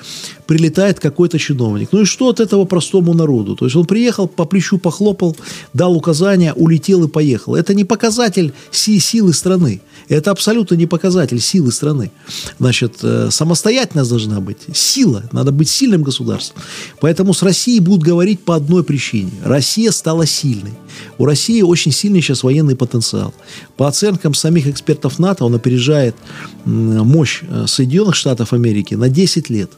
[0.46, 1.88] прилетает какой-то чиновник.
[1.92, 3.54] Ну и что от этого простому народу?
[3.56, 5.36] То есть он приехал, по плечу похлопал,
[5.72, 7.54] дал указания, улетел и поехал.
[7.54, 9.80] Это не показатель си- силы страны.
[10.12, 12.10] Это абсолютно не показатель силы страны.
[12.58, 15.22] Значит, э, самостоятельность должна быть, сила.
[15.32, 16.62] Надо быть сильным государством.
[17.00, 19.30] Поэтому с Россией будут говорить по одной причине.
[19.42, 20.74] Россия стала сильной.
[21.16, 23.32] У России очень сильный сейчас военный потенциал.
[23.78, 26.14] По оценкам самих экспертов НАТО, он опережает
[26.66, 29.70] мощь э, Соединенных Штатов Америки на 10 лет.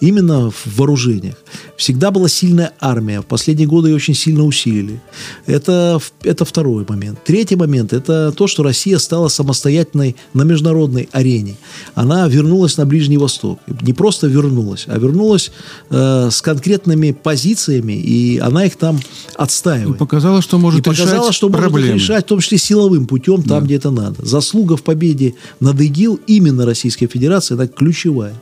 [0.00, 1.36] Именно в вооружениях.
[1.76, 3.20] Всегда была сильная армия.
[3.20, 5.00] В последние годы ее очень сильно усилили.
[5.46, 7.18] Это, это второй момент.
[7.24, 11.56] Третий момент– это то, что Россия стала самостоятельной на международной арене.
[11.94, 13.58] Она вернулась на Ближний Восток.
[13.82, 15.50] Не просто вернулась, а вернулась
[15.90, 19.00] э, с конкретными позициями, и она их там И
[19.36, 19.98] отстаивает.
[19.98, 21.88] показала, что может и показала, решать что может проблемы.
[21.88, 24.24] их решать, в том числе силовым путем, там, где это надо.
[24.24, 28.34] Заслуга в победе над ИГИЛ именно Российской Федерации, это ключевая.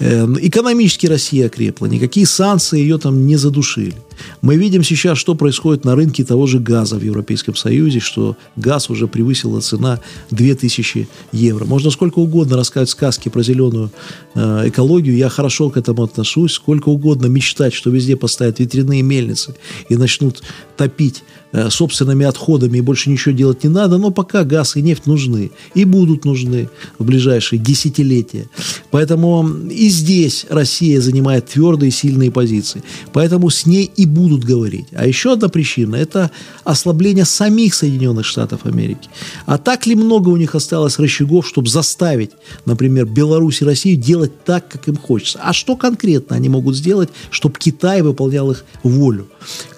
[0.00, 3.94] Э, Экономически Россия окрепла, никакие санкции ее там не задушили.
[4.40, 8.90] Мы видим сейчас, что происходит на рынке того же газа в Европейском Союзе, что газ
[8.90, 10.00] уже превысила цена
[10.30, 11.64] 2000 евро.
[11.64, 13.90] Можно сколько угодно рассказывать сказки про зеленую
[14.34, 19.54] э, экологию, я хорошо к этому отношусь, сколько угодно мечтать, что везде поставят ветряные мельницы
[19.88, 20.42] и начнут
[20.76, 21.22] топить
[21.70, 25.84] собственными отходами и больше ничего делать не надо, но пока газ и нефть нужны и
[25.84, 28.48] будут нужны в ближайшие десятилетия.
[28.90, 32.82] Поэтому и здесь Россия занимает твердые сильные позиции.
[33.12, 34.86] Поэтому с ней и будут говорить.
[34.92, 36.30] А еще одна причина– это
[36.64, 39.08] ослабление самих Соединенных Штатов Америки.
[39.46, 42.30] А так ли много у них осталось рычагов, чтобы заставить,
[42.64, 45.40] например, Беларусь и Россию делать так, как им хочется?
[45.42, 49.28] А что конкретно они могут сделать, чтобы Китай выполнял их волю?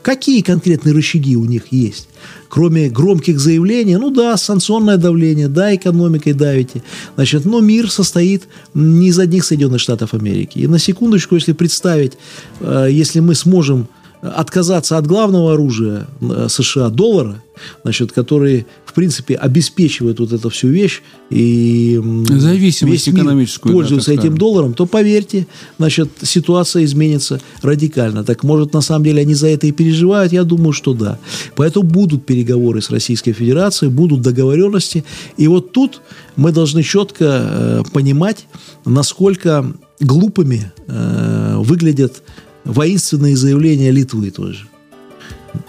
[0.05, 2.09] Какие конкретные рычаги у них есть?
[2.51, 6.83] Кроме громких заявлений, ну да, санкционное давление, да, экономикой давите.
[7.15, 8.43] Значит, но мир состоит
[8.75, 10.59] не из одних Соединенных Штатов Америки.
[10.59, 12.19] И на секундочку, если представить,
[12.61, 13.89] э, если мы сможем
[14.25, 17.43] отказаться от главного оружия э, США, доллара,
[17.83, 23.79] значит, который, в принципе, обеспечивает вот эту всю вещь, и Зависимость весь мир экономическую, да,
[23.79, 24.39] пользуется так этим скажем.
[24.39, 25.47] долларом, то поверьте,
[25.79, 28.25] значит, ситуация изменится радикально.
[28.25, 30.33] Так может, на самом деле они за это и переживают?
[30.33, 31.19] Я думаю, что да.
[31.55, 35.05] Поэтому будут переговоры с Российской Федерацией, будут договоренности.
[35.37, 36.01] И вот тут
[36.37, 38.47] мы должны четко э, понимать,
[38.85, 42.23] насколько глупыми э, выглядят
[42.65, 44.67] воинственные заявления Литвы тоже.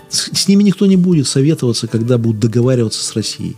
[0.09, 3.55] С, с ними никто не будет советоваться, когда будут договариваться с Россией.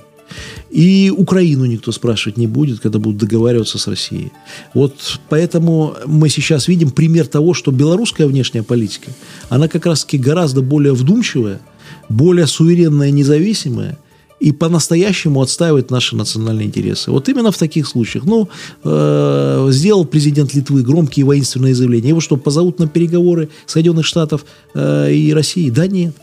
[0.70, 4.32] И Украину никто спрашивать не будет, когда будут договариваться с Россией.
[4.74, 9.12] Вот поэтому мы сейчас видим пример того, что белорусская внешняя политика,
[9.50, 11.62] она как раз-таки гораздо более вдумчивая,
[12.10, 13.98] более суверенная, независимая,
[14.40, 17.12] и по-настоящему отстаивает наши национальные интересы.
[17.12, 18.26] Вот именно в таких случаях.
[18.26, 18.48] Ну,
[18.84, 22.10] э, сделал президент Литвы громкие воинственные заявления.
[22.10, 25.70] Его что, позовут на переговоры Соединенных Штатов э, и России?
[25.70, 26.14] Да нет.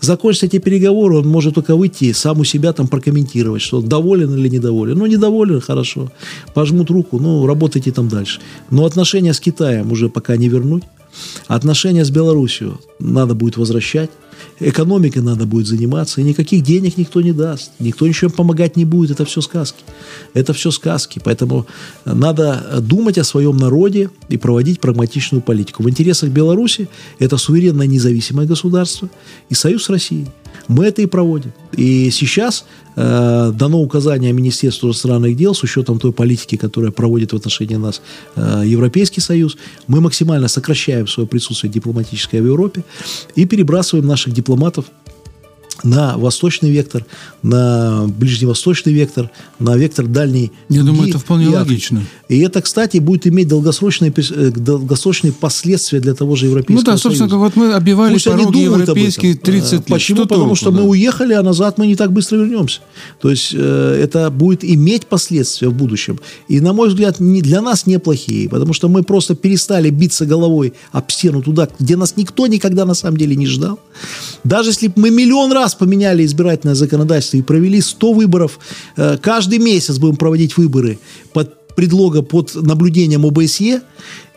[0.00, 4.48] Закончатся эти переговоры, он может только выйти, сам у себя там прокомментировать, что доволен или
[4.48, 4.96] недоволен.
[4.98, 6.12] Ну, недоволен, хорошо.
[6.54, 8.40] Пожмут руку, ну, работайте там дальше.
[8.70, 10.84] Но отношения с Китаем уже пока не вернуть.
[11.48, 14.10] Отношения с Белоруссией надо будет возвращать.
[14.58, 16.20] Экономикой надо будет заниматься.
[16.20, 17.72] И никаких денег никто не даст.
[17.78, 19.10] Никто ничем помогать не будет.
[19.10, 19.84] Это все сказки.
[20.34, 21.20] Это все сказки.
[21.22, 21.66] Поэтому
[22.04, 25.82] надо думать о своем народе и проводить прагматичную политику.
[25.82, 26.88] В интересах Беларуси
[27.18, 29.10] это суверенное независимое государство
[29.50, 30.26] и союз с Россией.
[30.68, 31.52] Мы это и проводим.
[31.72, 32.64] И сейчас
[32.96, 38.02] э, дано указание Министерству иностранных дел с учетом той политики, которая проводит в отношении нас
[38.36, 39.56] э, Европейский Союз.
[39.86, 42.82] Мы максимально сокращаем свое присутствие дипломатическое в Европе
[43.34, 44.86] и перебрасываем наших дипломатов
[45.82, 47.04] на восточный вектор,
[47.42, 50.52] на ближневосточный вектор, на вектор дальний.
[50.68, 52.02] Я думаю, это вполне логично.
[52.28, 56.96] И это, кстати, будет иметь долгосрочные, э, долгосрочные последствия для того же Европейского Ну да,
[56.96, 57.36] собственно, Союза.
[57.36, 59.84] вот мы обивали Пусть пороги европейские 30 лет.
[59.86, 60.16] Почему?
[60.16, 60.80] Что Потому толку, что да?
[60.80, 62.80] мы уехали, а назад мы не так быстро вернемся.
[63.20, 66.18] То есть э, это будет иметь последствия в будущем.
[66.48, 70.72] И, на мой взгляд, не, для нас неплохие, потому что мы просто перестали биться головой
[70.92, 73.78] об стену туда, где нас никто никогда на самом деле не ждал.
[74.42, 78.58] Даже если бы мы миллион раз поменяли избирательное законодательство и провели 100 выборов,
[78.96, 80.98] э, каждый месяц будем проводить выборы
[81.32, 83.82] под предлога под наблюдением ОБСЕ,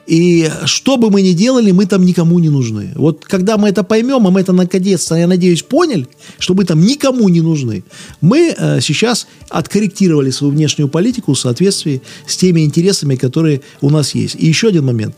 [0.10, 2.94] и что бы мы ни делали, мы там никому не нужны.
[2.96, 6.08] Вот когда мы это поймем, а мы это наконец-то, я надеюсь, поняли,
[6.40, 7.84] что мы там никому не нужны,
[8.20, 14.16] мы э, сейчас откорректировали свою внешнюю политику в соответствии с теми интересами, которые у нас
[14.16, 14.36] есть.
[14.40, 15.16] И еще один момент.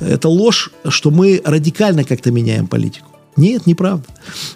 [0.00, 3.11] Это ложь, что мы радикально как-то меняем политику.
[3.36, 4.04] Нет, неправда.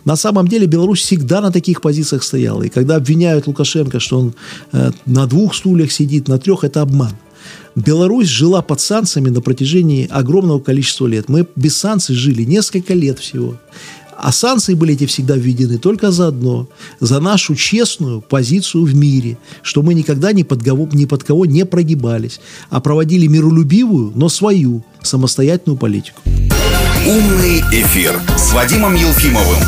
[0.05, 2.63] На самом деле Беларусь всегда на таких позициях стояла.
[2.63, 4.35] И когда обвиняют Лукашенко, что он
[4.73, 7.13] э, на двух стульях сидит, на трех, это обман.
[7.75, 11.29] Беларусь жила под санкциями на протяжении огромного количества лет.
[11.29, 13.57] Мы без санкций жили несколько лет всего.
[14.19, 16.69] А санкции были эти всегда введены только за одно,
[17.01, 21.45] за нашу честную позицию в мире, что мы никогда ни под, кого, ни под кого
[21.45, 26.23] не прогибались, а проводили миролюбивую, но свою самостоятельную политику.
[27.07, 29.61] Умный эфир с Вадимом Елфимовым.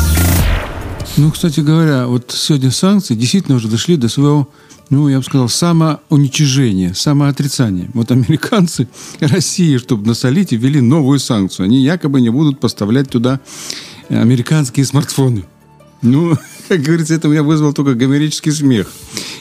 [1.15, 4.49] Ну, кстати говоря, вот сегодня санкции действительно уже дошли до своего
[4.89, 7.89] ну, я бы сказал, самоуничижение, самоотрицание.
[7.93, 8.89] Вот американцы
[9.21, 11.65] России, чтобы насолить, ввели новую санкцию.
[11.67, 13.39] Они якобы не будут поставлять туда
[14.09, 15.45] американские смартфоны.
[16.01, 16.37] Ну,
[16.67, 18.87] как говорится, это меня вызвало только гомерический смех.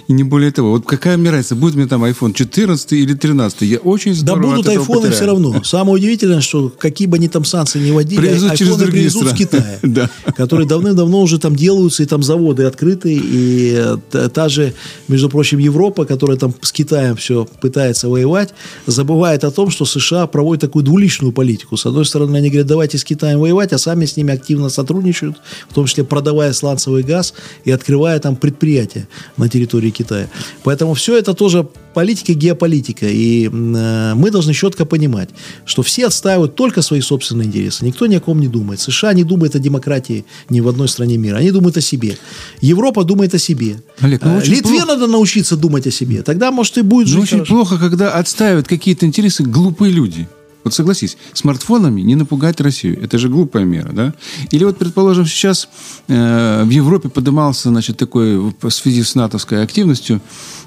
[0.08, 0.70] И не более того.
[0.70, 3.60] Вот какая мне разница, будет мне там iPhone 14 или 13?
[3.62, 5.62] Я очень здорово Да будут айфоны все равно.
[5.64, 9.36] Самое удивительное, что какие бы они там санкции не вводили, привезут айфоны привезут страны.
[9.36, 9.78] с Китая.
[9.82, 10.10] да.
[10.34, 13.20] Которые давным-давно уже там делаются, и там заводы открыты.
[13.22, 13.84] И
[14.32, 14.72] та же,
[15.08, 18.54] между прочим, Европа, которая там с Китаем все пытается воевать,
[18.86, 21.76] забывает о том, что США проводят такую двуличную политику.
[21.76, 25.36] С одной стороны, они говорят, давайте с Китаем воевать, а сами с ними активно сотрудничают,
[25.68, 27.34] в том числе продавая сланцевый газ
[27.64, 30.28] и открывая там предприятия на территории Китая.
[30.62, 33.06] Поэтому все это тоже политика, геополитика.
[33.06, 35.30] И э, мы должны четко понимать,
[35.64, 37.84] что все отстаивают только свои собственные интересы.
[37.84, 38.80] Никто ни о ком не думает.
[38.80, 41.38] США не думает о демократии ни в одной стране мира.
[41.38, 42.16] Они думают о себе.
[42.60, 43.80] Европа думает о себе.
[44.00, 44.86] Олег, ну, э, Литве плохо.
[44.86, 46.22] надо научиться думать о себе.
[46.22, 47.54] Тогда, может, и будет жить ну, очень хорошо.
[47.54, 50.28] плохо, когда отстаивают какие-то интересы глупые люди.
[50.68, 53.02] Вот согласись, смартфонами не напугать Россию.
[53.02, 54.12] Это же глупая мера, да?
[54.50, 55.66] Или вот, предположим, сейчас
[56.08, 60.20] э, в Европе поднимался, значит, такой, в связи с натовской активностью,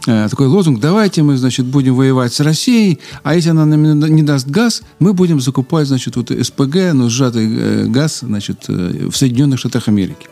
[0.07, 4.23] э, такой лозунг, давайте мы, значит, будем воевать с Россией, а если она нам не
[4.23, 9.15] даст газ, мы будем закупать, значит, вот СПГ, ну, сжатый э, газ, значит, э, в
[9.15, 10.27] Соединенных Штатах Америки.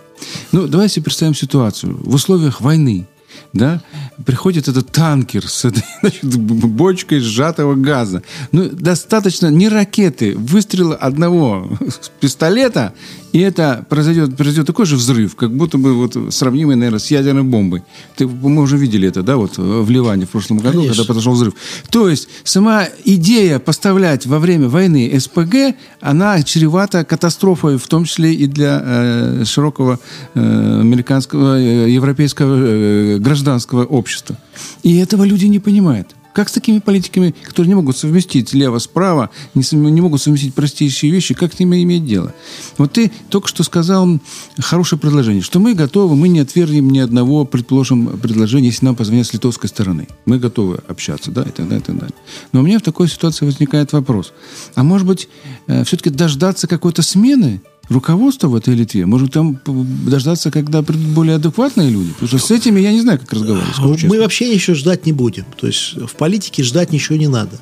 [0.51, 1.95] Ну, давайте представим ситуацию.
[2.03, 3.05] В условиях войны–
[3.53, 3.81] да,
[4.25, 8.23] приходит этот танкер с этой значит, бочкой сжатого газа.
[8.51, 11.69] Ну, достаточно не ракеты, выстрела одного
[12.19, 12.93] пистолета,
[13.31, 17.43] и это произойдет, произойдет такой же взрыв, как будто бы вот сравнимый, наверное, с ядерной
[17.43, 17.83] бомбой.
[18.15, 20.95] Ты, мы уже видели это, да, вот в Ливане в прошлом году, Конечно.
[20.95, 21.53] когда произошел взрыв.
[21.89, 28.33] То есть сама идея поставлять во время войны СПГ, она чревата катастрофой, в том числе
[28.33, 29.99] и для э, широкого
[30.33, 34.37] э, американского, э, европейского э, гражданского общества.
[34.81, 36.15] И этого люди не понимают.
[36.39, 41.33] Как с такими политиками, которые не могут совместить лево-справа, не, не могут совместить простейшие вещи,
[41.33, 42.33] как с ними иметь дело?
[42.77, 44.21] Вот ты только что сказал
[44.57, 49.27] хорошее предложение, что мы готовы, мы не отвергнем ни одного, предположим, предложения, если нам позвонят
[49.27, 50.07] с литовской стороны.
[50.25, 52.15] Мы готовы общаться, да, и так далее, и так далее.
[52.53, 54.31] Но у меня в такой ситуации возникает вопрос.
[54.75, 55.27] А может быть,
[55.67, 59.05] э, все-таки дождаться какой-то смены руководство в этой Литве?
[59.05, 62.13] Может, там дождаться, когда придут более адекватные люди?
[62.13, 63.77] Потому что с этими я не знаю, как разговаривать.
[63.79, 64.19] Мы честно.
[64.19, 65.45] вообще ничего ждать не будем.
[65.59, 67.59] То есть в политике ждать ничего не надо.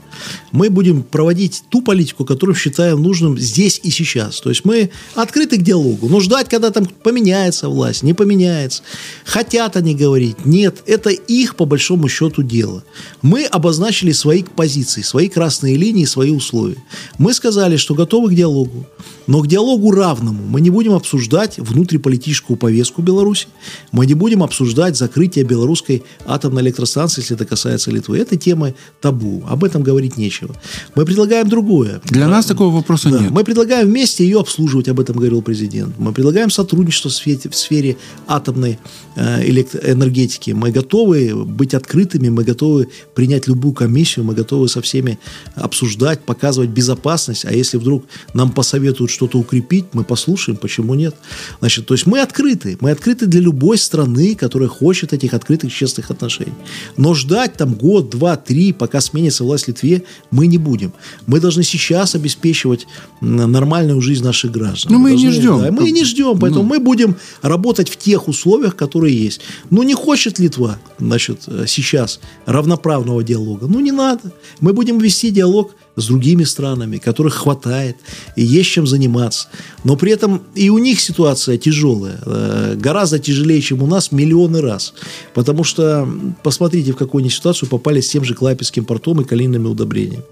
[0.51, 4.41] Мы будем проводить ту политику, которую считаем нужным здесь и сейчас.
[4.41, 6.09] То есть мы открыты к диалогу.
[6.09, 8.83] Но ждать, когда там поменяется власть, не поменяется.
[9.25, 10.45] Хотят они говорить.
[10.45, 12.83] Нет, это их, по большому счету, дело.
[13.21, 16.77] Мы обозначили свои позиции, свои красные линии, свои условия.
[17.17, 18.85] Мы сказали, что готовы к диалогу.
[19.27, 23.47] Но к диалогу равному мы не будем обсуждать внутриполитическую повестку Беларуси,
[23.91, 28.17] мы не будем обсуждать закрытие белорусской атомной электростанции, если это касается Литвы.
[28.17, 30.55] Это тема табу, об этом говорить нечего.
[30.95, 32.01] Мы предлагаем другое.
[32.05, 33.31] Для нас такого вопроса Да, нет.
[33.31, 35.97] Мы предлагаем вместе ее обслуживать, об этом говорил президент.
[35.97, 37.97] Мы предлагаем сотрудничество в сфере, в сфере
[38.27, 38.79] атомной
[39.15, 40.51] э, электроэнергетики.
[40.51, 45.19] Мы готовы быть открытыми, мы готовы принять любую комиссию, мы готовы со всеми
[45.55, 47.45] обсуждать, показывать безопасность.
[47.45, 51.15] А если вдруг нам посоветуют что-то укрепить, мы послушаем, почему нет.
[51.59, 52.77] Значит, то есть мы открыты.
[52.81, 56.53] Мы открыты для любой страны, которая хочет этих открытых, честных отношений.
[56.97, 60.93] Но ждать там год, два, три, пока сменится власть в Литве, мы не будем.
[61.25, 62.85] Мы должны сейчас обеспечивать
[63.21, 64.93] нормальную жизнь наших граждан.
[64.93, 65.59] Ну, мы и не должны- ждем.
[65.61, 69.41] да, мы и не ждем, поэтому мы будем работать в тех условиях, которые есть.
[69.71, 73.67] Ну, не хочет Литва, значит, э, сейчас равноправного диалога.
[73.67, 74.31] Ну, не надо.
[74.59, 77.97] Мы будем вести диалог с другими странами, которых хватает,
[78.37, 79.49] и есть чем заниматься.
[79.83, 84.61] Но при этом и у них ситуация тяжелая, э, гораздо тяжелее, чем у нас миллионы
[84.61, 84.93] раз.
[85.33, 86.07] Потому что
[86.43, 90.23] посмотрите, в какую они ситуацию попали с тем же Клайпецким портом и калийными удобрениями.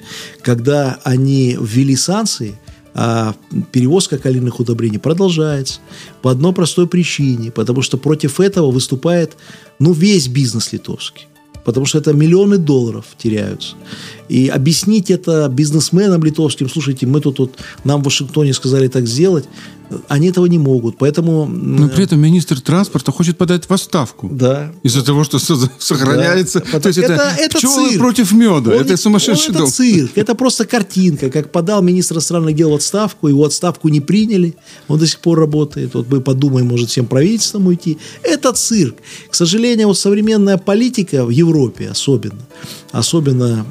[0.41, 2.55] Когда они ввели санкции,
[2.97, 3.35] а
[3.73, 5.79] перевозка калийных удобрений продолжается
[6.21, 9.35] по одной простой причине, потому что против этого выступает
[9.79, 11.27] ну, весь бизнес литовский.
[11.65, 13.75] Потому что это миллионы долларов теряются.
[14.29, 17.51] И объяснить это бизнесменам литовским, слушайте, мы тут вот,
[17.83, 19.45] нам в Вашингтоне сказали так сделать,
[20.07, 20.97] они этого не могут.
[20.97, 21.45] Поэтому...
[21.45, 24.29] Но при этом министр транспорта хочет подать в отставку.
[24.31, 24.71] Да.
[24.83, 26.63] Из-за того, что со- сохраняется.
[26.71, 26.79] Да.
[26.79, 27.99] То есть это, Это- это пчелы цирк.
[27.99, 28.71] против меда.
[28.71, 29.63] Он это сумасшедший он дом.
[29.63, 30.11] Это цирк.
[30.15, 31.29] Это просто картинка.
[31.29, 34.55] Как подал министр иностранных дел в отставку, его отставку не приняли.
[34.87, 35.93] Он до сих пор работает.
[35.93, 37.97] Вот мы подумаем, может всем правительством уйти.
[38.23, 38.95] Это цирк.
[39.29, 42.39] К сожалению, вот современная политика в Европе особенно,
[42.91, 43.65] особенно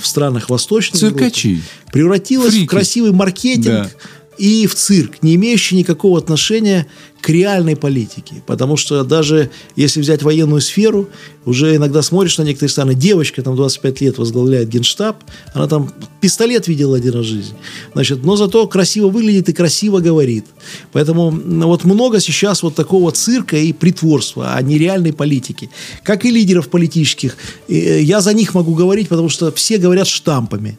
[0.00, 1.48] в странах Восточной Циркачи.
[1.48, 2.66] Европы, превратилась Фрики.
[2.66, 3.90] в красивый маркетинг Да.
[4.38, 6.86] И в цирк, не имеющий никакого отношения
[7.20, 8.42] к реальной политике.
[8.46, 11.08] Потому что даже если взять военную сферу,
[11.44, 15.22] уже иногда смотришь на некоторые страны, девочка там 25 лет возглавляет генштаб,
[15.54, 17.56] она там пистолет видела один раз в жизни.
[17.92, 20.46] Значит, но зато красиво выглядит и красиво говорит.
[20.92, 25.70] Поэтому м, вот много сейчас вот такого цирка и притворства, а не реальной политики.
[26.02, 27.36] Как и лидеров политических.
[27.68, 30.76] Э, Я за них могу говорить, потому что все говорят штампами.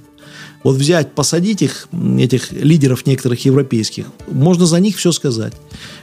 [0.64, 1.88] Вот взять, посадить их,
[2.18, 5.54] этих лидеров некоторых европейских, можно за них все сказать.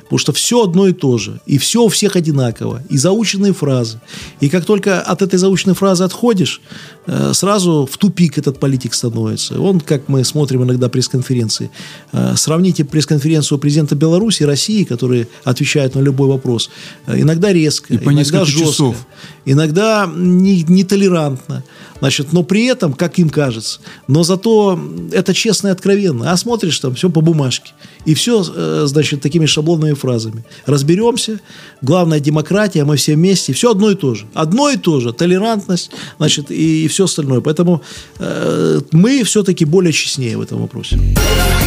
[0.02, 1.40] Потому что все одно и то же.
[1.46, 2.82] И все у всех одинаково.
[2.88, 4.00] И заученные фразы.
[4.40, 6.60] И как только от этой заученной фразы отходишь,
[7.06, 9.60] э, сразу в тупик этот политик становится.
[9.60, 11.70] Он, как мы смотрим иногда пресс-конференции,
[12.12, 16.70] э, сравните пресс-конференцию президента Беларуси и России, которые отвечают на любой вопрос,
[17.06, 18.96] э, иногда резко, И по иногда жестко, часов.
[19.44, 21.62] иногда не- нетолерантно.
[22.00, 24.80] Значит, но при этом, как им кажется, но зато
[25.12, 26.32] это честно и откровенно.
[26.32, 27.72] А смотришь там все по бумажке.
[28.04, 30.44] И все, э, значит, такими шаблонными фразами.
[30.66, 31.40] Разберемся.
[31.82, 33.52] Главное демократия, мы все вместе.
[33.52, 34.26] Все одно и то же.
[34.34, 35.12] Одно и то же.
[35.12, 37.40] Толерантность, значит, и, все остальное.
[37.40, 37.82] Поэтому
[38.18, 40.98] э, мы все-таки более честнее в этом вопросе.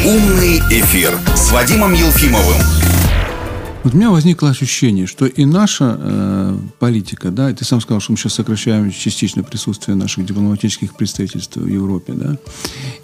[0.05, 2.57] «Умный эфир» с Вадимом Елфимовым.
[3.83, 7.99] Вот у меня возникло ощущение, что и наша э, политика, да, и ты сам сказал,
[7.99, 12.37] что мы сейчас сокращаем частично присутствие наших дипломатических представительств в Европе, да,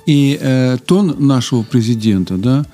[0.05, 2.65] и э, тон нашего президента, да,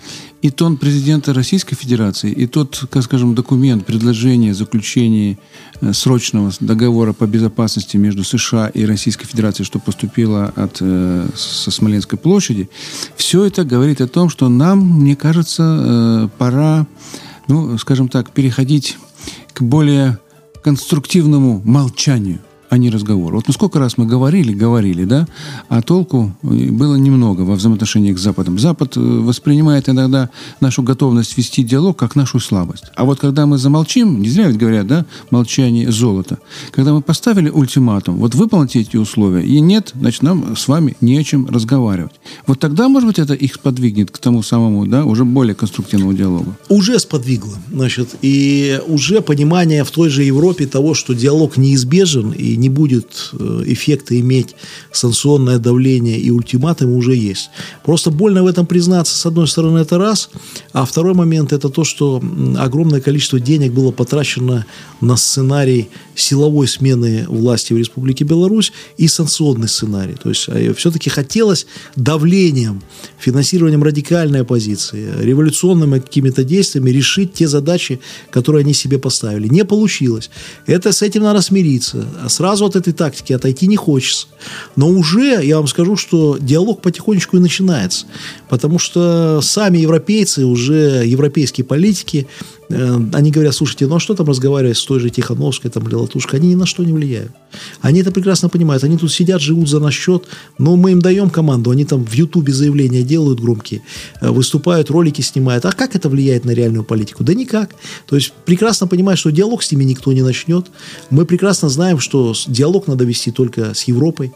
[0.45, 5.39] и тон президента Российской Федерации, и тот, как скажем, документ, предложение о заключении
[5.81, 11.71] э, срочного договора по безопасности между США и Российской Федерацией, что поступило от, э, со
[11.71, 12.69] Смоленской площади,
[13.15, 16.85] все это говорит о том, что нам, мне кажется, э, пора
[17.47, 18.97] ну, скажем так, переходить
[19.53, 20.19] к более
[20.63, 22.39] конструктивному молчанию,
[22.69, 23.37] а не разговору.
[23.37, 25.27] Вот ну сколько раз мы говорили, говорили, да,
[25.69, 28.59] а толку э, было немного во взаимоотношениях с Западом.
[28.59, 30.29] Запад э, воспринимает иногда
[30.61, 32.85] нашу готовность вести диалог как нашу слабость.
[32.95, 36.39] А вот когда мы замолчим, не зря ведь говорят, да, молчание золото.
[36.71, 41.17] Когда мы поставили ультиматум, вот выполните эти условия, и нет, значит, нам с вами не
[41.17, 42.13] о чем разговаривать.
[42.47, 46.53] Вот тогда, может быть, это их сподвигнет к тому самому, да, уже более конструктивному диалогу.
[46.69, 52.54] уже сподвигло, значит, и уже понимание в той же Европе того, что диалог неизбежен и
[52.55, 54.55] не будет э, эффекта иметь
[54.91, 57.49] санкционное давление и ультиматум уже есть.
[57.83, 60.29] Просто больно в этом признаться, с одной стороны, это раз,
[60.73, 62.21] а второй момент это то, что
[62.57, 64.65] огромное количество денег было потрачено
[65.01, 70.15] на сценарий силовой смены власти в Республике Беларусь и санкционный сценарий.
[70.21, 72.81] То есть э, все-таки хотелось давлением,
[73.19, 77.99] финансированием радикальной оппозиции, революционными какими-то действиями решить те задачи,
[78.31, 79.47] которые они себе поставили.
[79.47, 80.29] Не получилось.
[80.65, 82.05] Это с этим надо смириться.
[82.23, 84.27] А с сразу от этой тактики отойти не хочется.
[84.75, 88.05] Но уже, я вам скажу, что диалог потихонечку и начинается.
[88.49, 92.27] Потому что сами европейцы, уже европейские политики,
[92.69, 96.39] они говорят, слушайте, ну а что там разговаривать с той же Тихановской там, или Латушкой?
[96.39, 97.31] Они ни на что не влияют.
[97.81, 98.83] Они это прекрасно понимают.
[98.83, 100.25] Они тут сидят, живут за наш счет,
[100.57, 101.71] но мы им даем команду.
[101.71, 103.81] Они там в Ютубе заявления делают громкие,
[104.21, 105.65] э, выступают, ролики снимают.
[105.65, 107.23] А как это влияет на реальную политику?
[107.23, 107.75] Да никак.
[108.07, 110.67] То есть прекрасно понимают, что диалог с ними никто не начнет.
[111.09, 114.31] Мы прекрасно знаем, что диалог надо вести только с Европой.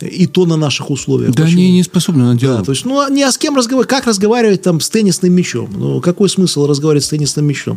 [0.00, 1.34] И то на наших условиях.
[1.34, 1.60] Да Почему?
[1.60, 2.60] они не способны на диалог.
[2.60, 3.88] Да, то есть, ну, не а с кем разговаривать?
[3.88, 5.68] Как разговаривать там с теннисным мячом?
[5.76, 7.69] Ну, какой смысл разговаривать с теннисным мячом?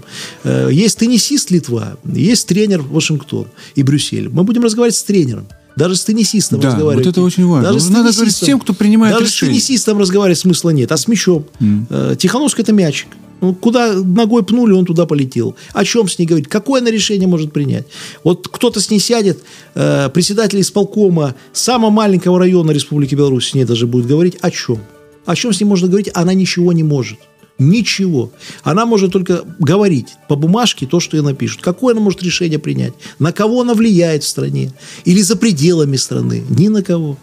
[0.43, 4.29] Э, есть теннисист Литва, есть тренер Вашингтон и Брюссель.
[4.29, 5.47] Мы будем разговаривать с тренером.
[5.75, 7.05] Даже с теннисистом да, разговаривать.
[7.05, 7.69] вот это очень важно.
[7.69, 9.59] Даже с Надо говорить с тем, кто принимает даже решение.
[9.59, 11.45] с теннисистом разговаривать смысла нет, а с мячом.
[11.59, 12.15] Mm.
[12.15, 13.07] Тихановский– это мячик.
[13.43, 15.57] Ну, куда ногой пнули, он туда полетел.
[15.73, 16.47] О чем с ней говорить?
[16.47, 17.85] Какое она решение может принять?
[18.23, 19.43] Вот кто-то с ней сядет,
[19.75, 24.79] э, председатель исполкома самого маленького района Республики Беларусь с ней даже будет говорить о чем?
[25.25, 26.09] О чем с ней можно говорить?
[26.13, 27.19] Она ничего не может.
[27.59, 28.31] Ничего.
[28.63, 31.61] Она может только говорить по бумажке то, что ей напишут.
[31.61, 32.93] Какое она может решение принять?
[33.19, 34.71] На кого она влияет в стране?
[35.05, 36.43] Или за пределами страны?
[36.49, 37.17] Ни на кого.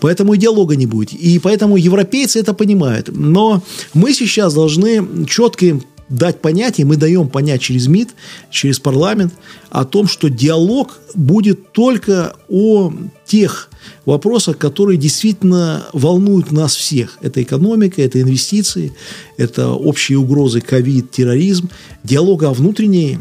[0.00, 1.12] Поэтому и диалога не будет.
[1.12, 3.10] И поэтому европейцы это понимают.
[3.14, 3.62] Но
[3.94, 8.10] мы сейчас должны четко дать понятие, мы даем понять через МИД,
[8.50, 9.34] через парламент
[9.70, 12.92] о том, что диалог будет только о
[13.24, 13.70] тех
[14.04, 17.18] вопросах, которые действительно волнуют нас всех.
[17.22, 18.92] Это экономика, это инвестиции,
[19.36, 21.70] это общие угрозы ковид, терроризм.
[22.04, 23.18] Диалога о внутренней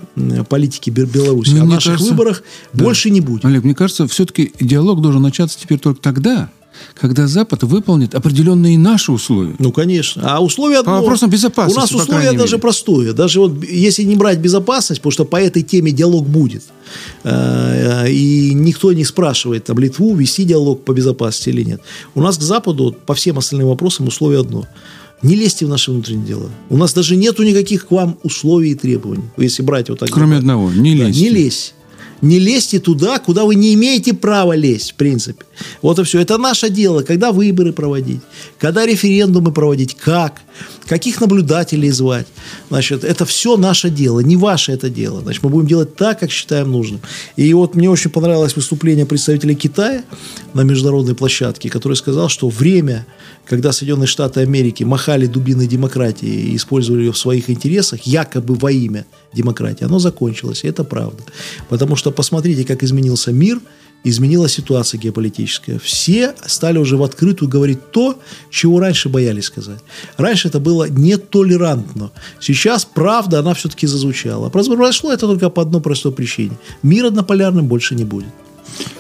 [0.48, 2.84] политике Беларуси, ну, о наших кажется, выборах да.
[2.84, 3.46] больше не будет.
[3.46, 6.50] Олег, мне кажется, все-таки диалог должен начаться теперь только тогда,
[7.00, 9.56] когда Запад выполнит определенные наши условия.
[9.60, 10.22] Ну, конечно.
[10.26, 10.84] А условия...
[10.84, 12.62] По вопросам безопасности, У нас условия даже мере.
[12.62, 13.14] простое.
[13.14, 16.64] Даже вот если не брать безопасность, потому что по этой теме диалог будет,
[17.24, 21.82] э, и никто не спрашивает, там, Литву вести диалог по безопасности или нет.
[22.14, 24.66] У нас к Западу по всем остальным вопросам условие одно–
[25.22, 26.50] не лезьте в наши внутренние дела.
[26.70, 29.24] У нас даже нету никаких к вам условий и требований.
[29.38, 30.10] Если брать вот так.
[30.12, 31.14] Кроме одного, не лезьте.
[31.14, 31.74] Да, не лезь.
[32.22, 35.44] Не лезьте туда, куда вы не имеете права лезть, в принципе.
[35.82, 36.20] Вот и все.
[36.20, 38.22] Это наше дело, когда выборы проводить,
[38.58, 40.42] когда референдумы проводить, как,
[40.86, 42.28] каких наблюдателей звать.
[42.70, 45.22] Значит, это все наше дело, не ваше это дело.
[45.22, 47.02] Значит, мы будем делать так, как считаем нужным.
[47.36, 50.04] И вот мне очень понравилось выступление представителя Китая
[50.54, 53.06] на международной площадке, который сказал, что время,
[53.46, 58.72] когда Соединенные Штаты Америки махали дубиной демократии и использовали ее в своих интересах, якобы во
[58.72, 60.64] имя демократии, оно закончилось.
[60.64, 61.24] И это правда.
[61.70, 63.60] Потому что посмотрите, как изменился мир–
[64.06, 65.80] изменилась ситуация геополитическая.
[65.80, 68.18] Все стали уже в открытую говорить то,
[68.50, 69.80] чего раньше боялись сказать.
[70.16, 72.12] Раньше это было нетолерантно.
[72.40, 74.50] Сейчас правда, она все-таки зазвучала.
[74.50, 76.58] Произошло это только по одной простой причине.
[76.84, 78.30] Мир однополярным больше не будет.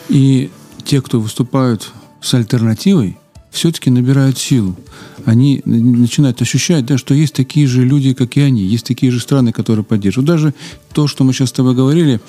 [0.09, 0.49] И
[0.83, 1.91] те, кто выступают
[2.21, 3.17] с альтернативой,
[3.55, 4.75] все-таки набирают силу.
[5.25, 9.19] Они начинают ощущать, да, что есть такие же люди, как и они, есть такие же
[9.19, 10.27] страны, которые поддерживают.
[10.27, 10.53] Даже
[10.93, 12.19] то, что мы сейчас с тобой говорили,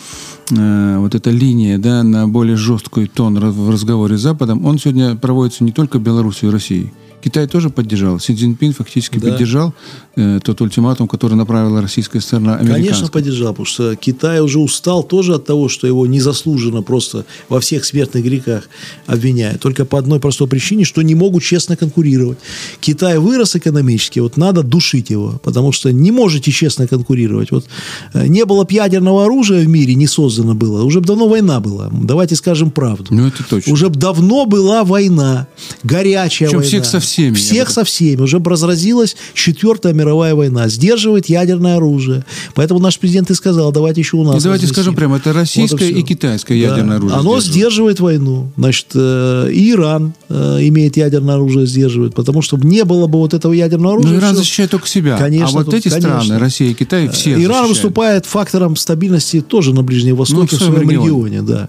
[0.50, 5.14] э, вот эта линия да, на более жесткий тон в разговоре с Западом, он сегодня
[5.16, 6.92] проводится не только в Беларуси и России–
[7.22, 8.20] Китай тоже поддержал.
[8.20, 9.30] Си Цзиньпин фактически да.
[9.30, 9.74] поддержал
[10.16, 12.58] э, тот ультиматум, который направила российская сторона.
[12.58, 17.60] Конечно, поддержал, потому что Китай уже устал тоже от того, что его незаслуженно просто во
[17.60, 18.68] всех смертных грехах
[19.06, 19.60] обвиняют.
[19.60, 22.38] Только по одной простой причине, что не могут честно конкурировать.
[22.80, 27.50] Китай вырос экономически, вот надо душить его, потому что не можете честно конкурировать.
[27.50, 27.66] Вот
[28.14, 31.60] э, не было бы ядерного оружия в мире, не создано было, уже бы давно война
[31.60, 31.90] была.
[31.92, 33.06] Давайте скажем правду.
[33.10, 33.72] Ну, это точно.
[33.72, 35.48] Уже бы давно была война,
[35.82, 36.68] горячая Причем война.
[36.68, 37.34] всех со всеми.
[37.34, 38.22] Всех со всеми.
[38.22, 40.68] Уже разразилась четвертая мировая война.
[40.68, 42.24] Сдерживает ядерное оружие.
[42.54, 44.40] Поэтому наш президент и сказал, давайте еще у нас.
[44.40, 46.68] И давайте скажем прямо, это российское вот и, и китайское да.
[46.70, 47.18] ядерное оружие.
[47.18, 48.50] Оно сдерживает войну.
[48.56, 52.14] Значит, э, и Иран э, имеет ядерное оружие, сдерживает.
[52.14, 54.12] Потому что не было бы вот этого ядерного оружия.
[54.12, 54.38] Но Иран все...
[54.42, 55.16] защищает только себя.
[55.16, 56.22] Конечно, а вот тут, эти конечно.
[56.22, 57.70] страны, Россия и Китай, все Иран защищают.
[57.70, 61.06] выступает фактором стабильности тоже на Ближнем Востоке, ну, в своем регионе.
[61.06, 61.68] регионе да.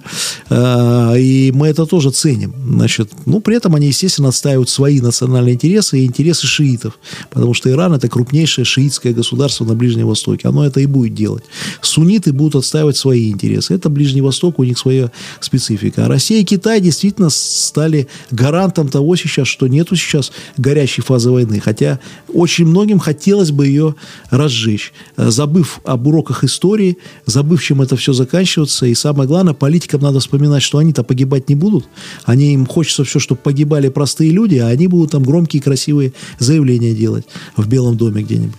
[0.50, 2.54] Э, и мы это тоже ценим.
[2.68, 7.00] Значит, ну, при этом они, естественно, отстаивают свои национальные интересы и интересы шиитов,
[7.30, 10.48] потому что Иран это крупнейшее шиитское государство на Ближнем Востоке.
[10.48, 11.44] Оно это и будет делать.
[11.82, 13.74] Сунниты будут отстаивать свои интересы.
[13.74, 16.06] Это Ближний Восток, у них своя специфика.
[16.06, 21.60] А Россия и Китай действительно стали гарантом того сейчас, что нету сейчас горящей фазы войны.
[21.60, 22.00] Хотя
[22.34, 23.96] очень многим хотелось бы ее
[24.30, 24.94] разжечь.
[25.18, 28.86] Забыв об уроках истории, забыв, чем это все заканчивается.
[28.86, 31.86] И самое главное, политикам надо вспоминать, что они-то погибать не будут.
[32.24, 36.14] Они им хочется все, чтобы погибали простые люди, а они будут там громкие, красивые красивые
[36.40, 38.56] заявления делать в Белом доме где-нибудь.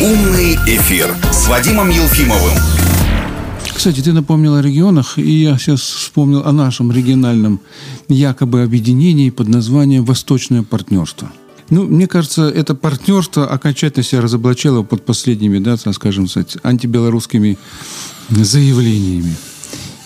[0.00, 2.56] Умный эфир с Вадимом Елфимовым.
[3.74, 7.60] Кстати, ты напомнил о регионах, и я сейчас вспомнил о нашем региональном
[8.08, 11.30] якобы объединении под названием «Восточное партнерство».
[11.70, 16.26] Ну, мне кажется, это партнерство окончательно себя разоблачило под последними, да, скажем,
[16.62, 17.56] антибелорусскими
[18.30, 19.36] заявлениями.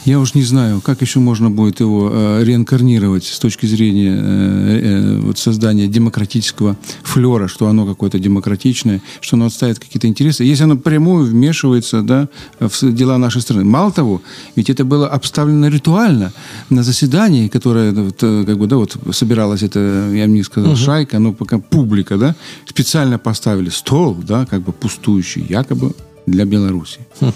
[0.04, 4.80] Я уж не знаю, как еще можно будет его э, реинкарнировать с точки зрения э,
[4.82, 10.64] э, вот создания демократического флера, что оно какое-то демократичное, что оно отставит какие-то интересы, если
[10.64, 12.28] оно прямую вмешивается да,
[12.58, 13.64] в дела нашей страны.
[13.64, 14.22] Мало того,
[14.56, 16.32] ведь это было обставлено ритуально
[16.68, 20.78] на заседании, которое вот, как бы, да, вот собиралась это, я бы не сказал, угу.
[20.78, 22.34] шайка, но пока публика, да,
[22.66, 25.94] специально поставили стол, да, как бы пустующий, якобы
[26.26, 27.00] для Беларуси.
[27.20, 27.32] Хм.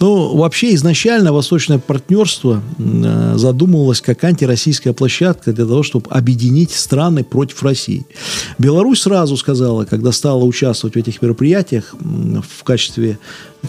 [0.00, 7.24] Ну, вообще изначально Восточное партнерство э, задумывалось как антироссийская площадка для того, чтобы объединить страны
[7.24, 8.06] против России.
[8.58, 13.18] Беларусь сразу сказала, когда стала участвовать в этих мероприятиях в качестве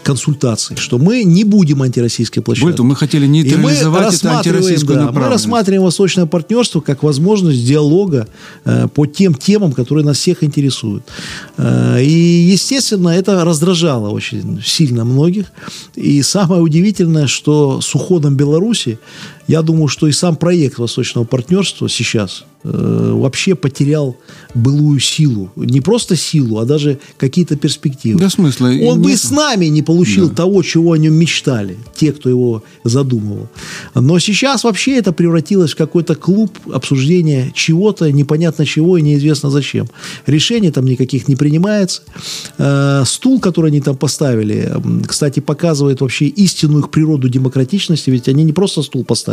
[0.02, 2.72] консультаций, что мы не будем антироссийской площадкой.
[2.72, 8.28] Более мы хотели нейтрализовать это антироссийскую да, Мы рассматриваем Восточное партнерство как возможность диалога
[8.66, 11.04] э, по тем темам, которые нас всех интересуют.
[11.58, 15.46] Э, и, естественно, это раздражало очень сильно многих.
[15.96, 19.00] И самое удивительное, что с уходом Беларуси,
[19.48, 24.16] я думаю, что и сам проект Восточного партнерства сейчас э, вообще потерял
[24.54, 25.52] былую силу.
[25.56, 28.20] Не просто силу, а даже какие-то перспективы.
[28.20, 28.68] Да смысла.
[28.68, 28.98] Он нет.
[29.00, 30.36] бы и с нами не получил да.
[30.36, 33.50] того, чего о нем мечтали, те, кто его задумывал.
[33.96, 39.88] Но сейчас вообще это превратилось в какой-то клуб обсуждения чего-то, непонятно чего и неизвестно зачем.
[40.26, 42.04] Решений там никаких не принимается.
[42.58, 44.72] Э, стул, который они там поставили,
[45.06, 49.33] кстати, показывает вообще истинную их природу демократичности, ведь они не просто стул поставили.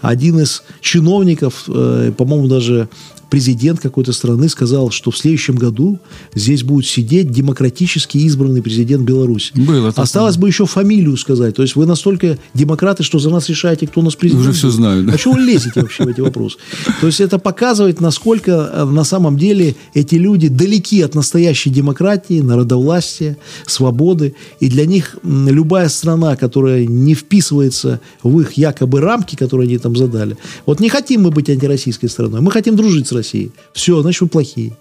[0.00, 2.88] Один из чиновников, э, по-моему, даже
[3.30, 5.98] президент какой-то страны сказал, что в следующем году
[6.34, 9.52] здесь будет сидеть демократически избранный президент Беларуси.
[9.54, 11.56] Было Осталось бы еще фамилию сказать.
[11.56, 14.42] То есть вы настолько демократы, что за нас решаете, кто у нас президент.
[14.42, 15.06] Уже все знают.
[15.06, 15.14] Да?
[15.14, 16.58] А чего вы лезете вообще в эти вопросы?
[17.00, 22.40] То есть это показывает, насколько э, на самом деле эти люди далеки от настоящей демократии,
[22.40, 24.34] народовластия, свободы.
[24.60, 29.96] И для них любая страна, которая не вписывается в их якобы рамки, которые они там
[29.96, 30.36] задали.
[30.64, 33.50] Вот не хотим мы быть антироссийской страной, мы хотим дружить с России.
[33.72, 34.72] Все, значит, вы плохие.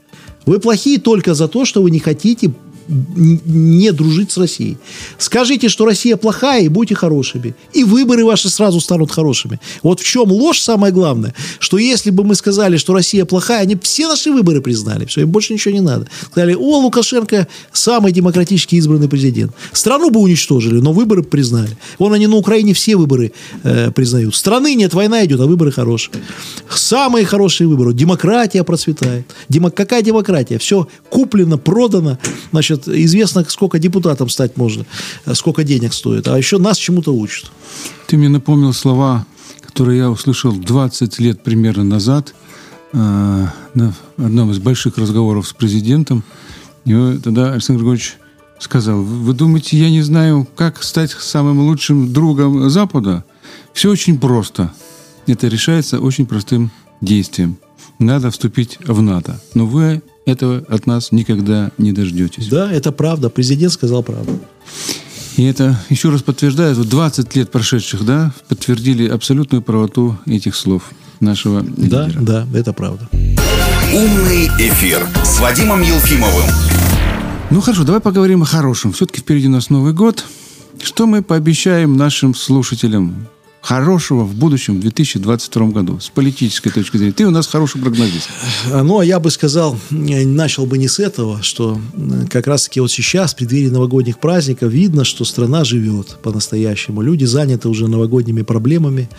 [0.46, 2.54] Вы плохие только за то, что вы не хотите
[2.88, 4.78] не дружить с Россией.
[5.18, 7.56] Скажите, что Россия плохая, и будьте хорошими.
[7.74, 9.60] И выборы ваши сразу станут хорошими.
[9.84, 13.78] Вот в чем ложь самое главное, что если бы мы сказали, что Россия плохая, они
[13.82, 15.06] все наши выборы признали.
[15.06, 16.08] Все, им больше ничего не надо.
[16.32, 19.52] Сказали, о, Лукашенко самый демократически избранный президент.
[19.72, 21.78] Страну бы уничтожили, но выборы признали.
[22.00, 23.32] Вон они на Украине все выборы
[23.64, 24.36] э, признают.
[24.36, 26.16] Страны нет, война идет, а выборы хорошие.
[26.70, 27.94] Самые хорошие выборы.
[27.94, 29.26] Демократия процветает.
[29.50, 29.72] Демо...
[29.72, 30.58] Какая демократия?
[30.58, 32.18] Все куплено, продано.
[32.52, 34.86] Значит, значит, известно, сколько депутатам стать можно,
[35.34, 36.28] сколько денег стоит.
[36.28, 37.52] А еще нас чему-то учат.
[38.08, 39.26] Ты мне напомнил слова,
[39.62, 42.34] которые я услышал 20 лет примерно назад
[42.94, 42.98] э,
[43.74, 46.24] на одном из больших разговоров с президентом.
[46.86, 48.18] И тогда Александр Григорьевич
[48.60, 53.24] сказал, вы думаете, я не знаю, как стать самым лучшим другом Запада?
[53.74, 54.72] Все очень просто.
[55.28, 56.72] Это решается очень простым
[57.02, 57.58] действием.
[58.00, 59.40] Надо вступить в НАТО.
[59.54, 62.48] Но вы этого от нас никогда не дождетесь.
[62.48, 63.30] Да, это правда.
[63.30, 64.40] Президент сказал правду.
[65.38, 70.92] И это еще раз подтверждает, вот 20 лет прошедших, да, подтвердили абсолютную правоту этих слов
[71.20, 72.22] нашего Да, лидера.
[72.22, 73.10] да, это правда.
[73.94, 76.46] Умный эфир с Вадимом Елфимовым.
[77.52, 78.94] Ну хорошо, давай поговорим о хорошем.
[78.94, 80.26] Все-таки впереди у нас Новый год.
[80.82, 83.28] Что мы пообещаем нашим слушателям
[83.66, 87.14] хорошего в будущем, в 2022 году, с политической точки зрения?
[87.14, 88.30] Ты у нас хороший прогнозист.
[88.72, 91.82] Ну, а я бы сказал, начал бы не с этого, что
[92.30, 97.02] как раз-таки вот сейчас, в преддверии новогодних праздников, видно, что страна живет по-настоящему.
[97.02, 99.10] Люди заняты уже новогодними проблемами,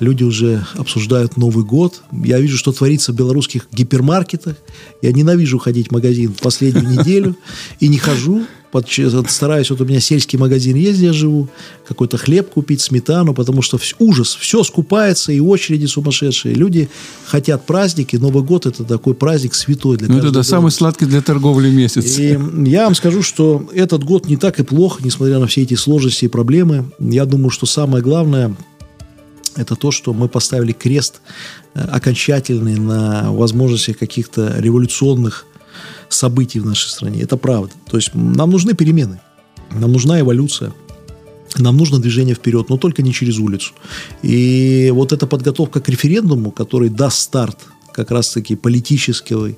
[0.00, 2.02] люди уже обсуждают Новый год.
[2.10, 4.56] Я вижу, что творится в белорусских гипермаркетах.
[5.00, 7.36] Я ненавижу ходить в магазин последнюю неделю
[7.78, 8.88] и не хожу, под,
[9.28, 11.48] стараюсь, вот у меня сельский магазин есть, где я живу,
[11.86, 16.54] какой-то хлеб купить, сметану, потому что все, ужас, все скупается, и очереди сумасшедшие.
[16.54, 16.88] Люди
[17.26, 21.20] хотят праздники, Новый год это такой праздник святой для Ну, это да, самый сладкий для
[21.20, 22.18] торговли месяц.
[22.18, 25.74] И я вам скажу, что этот год не так и плох, несмотря на все эти
[25.74, 26.90] сложности и проблемы.
[26.98, 28.56] Я думаю, что самое главное,
[29.54, 31.20] это то, что мы поставили крест
[31.74, 35.46] э, окончательный на возможности каких-то революционных
[36.08, 37.22] событий в нашей стране.
[37.22, 37.72] Это правда.
[37.90, 39.20] То есть нам нужны перемены,
[39.70, 40.72] нам нужна эволюция.
[41.58, 43.72] Нам нужно движение вперед, но только не через улицу.
[44.22, 47.58] И вот эта подготовка к референдуму, который даст старт
[47.92, 49.50] как раз-таки политического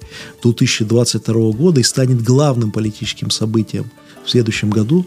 [0.42, 3.92] 2022 года и станет главным политическим событием
[4.24, 5.06] в следующем году,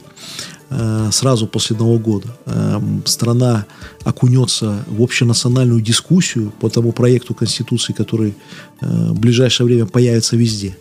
[0.70, 3.66] э, сразу после Нового года, э, страна
[4.06, 8.34] окунется в общенациональную дискуссию по тому проекту Конституции, который
[8.80, 10.78] в ближайшее время появится везде.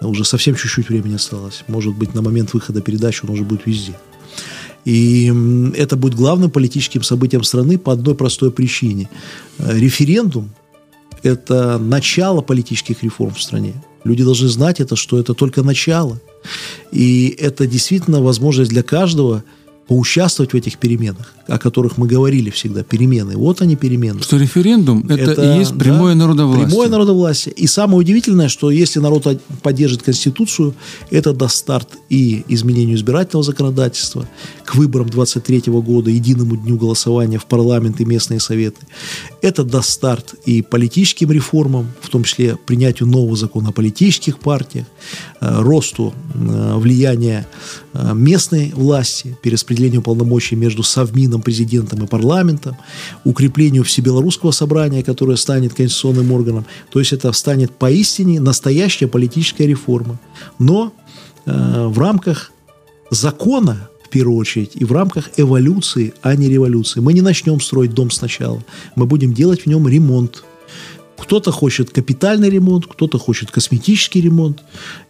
[0.00, 1.64] Уже совсем чуть-чуть времени осталось.
[1.68, 3.94] Может быть, на момент выхода передачи он уже будет везде.
[4.84, 5.32] И
[5.76, 9.08] это будет главным политическим событием страны по одной простой причине.
[9.58, 10.50] Референдум–
[11.22, 13.74] это начало политических реформ в стране.
[14.04, 16.20] Люди должны знать это, что это только начало.
[16.90, 19.44] И это действительно возможность для каждого–
[19.92, 23.36] поучаствовать в этих переменах, о которых мы говорили всегда, перемены.
[23.36, 24.22] Вот они перемены.
[24.22, 26.66] Что референдум это, это и есть прямое да, народовластие.
[26.66, 27.52] Прямое народовластие.
[27.52, 29.26] И самое удивительное, что если народ
[29.62, 30.74] поддержит Конституцию,
[31.10, 34.26] это даст старт и изменению избирательного законодательства,
[34.64, 38.86] к выборам 23 года, единому дню голосования в парламент и местные советы.
[39.42, 44.86] Это даст старт и политическим реформам, в том числе принятию нового закона о политических партиях,
[45.40, 47.46] росту э, влияния
[47.94, 52.76] э, местной власти, перераспределению распределению полномочий между Совмином, президентом и парламентом,
[53.24, 56.64] укреплению всебелорусского собрания, которое станет конституционным органом.
[56.90, 60.18] То есть это станет поистине настоящая политическая реформа.
[60.58, 60.92] Но
[61.46, 62.52] э, в рамках
[63.10, 67.00] закона, в первую очередь, и в рамках эволюции, а не революции.
[67.00, 68.62] Мы не начнем строить дом сначала.
[68.96, 70.44] Мы будем делать в нем ремонт
[71.22, 74.58] кто-то хочет капитальный ремонт, кто-то хочет косметический ремонт.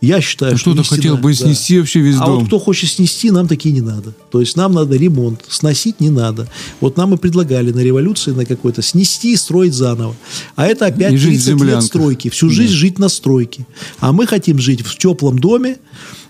[0.02, 1.36] Я считаю, а что кто-то хотел бы да.
[1.36, 2.28] снести вообще весь а дом.
[2.28, 4.12] А вот кто хочет снести, нам такие не надо.
[4.30, 6.48] То есть нам надо ремонт, сносить не надо.
[6.80, 10.14] Вот нам и предлагали на революции на какой-то снести и строить заново.
[10.54, 12.28] А это опять 30 лет стройки.
[12.28, 12.78] Всю жизнь да.
[12.78, 13.66] жить на стройке.
[13.98, 15.78] А мы хотим жить в теплом доме,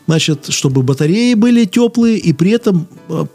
[0.06, 3.26] значит, чтобы батареи были теплые, и при этом э,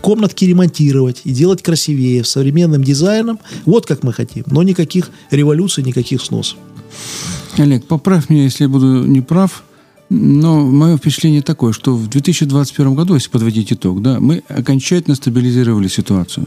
[0.00, 3.38] комнатки ремонтировать и делать красивее, с современным дизайном.
[3.64, 4.44] Вот как мы хотим.
[4.46, 6.58] Но никаких революций, никаких сносов.
[7.56, 9.64] Олег, поправь меня, если я буду не прав.
[10.08, 15.88] Но мое впечатление такое, что в 2021 году, если подводить итог, да, мы окончательно стабилизировали
[15.88, 16.46] ситуацию.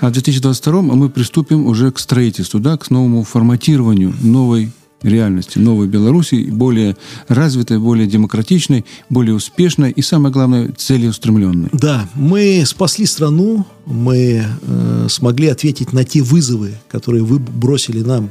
[0.00, 4.72] А в 2022 мы приступим уже к строительству, да, к новому форматированию новой
[5.02, 6.96] реальности новой Беларуси, более
[7.28, 11.68] развитой, более демократичной, более успешной и, самое главное, целеустремленной.
[11.72, 18.30] Да, мы спасли страну, мы э, смогли ответить на те вызовы, которые вы бросили нам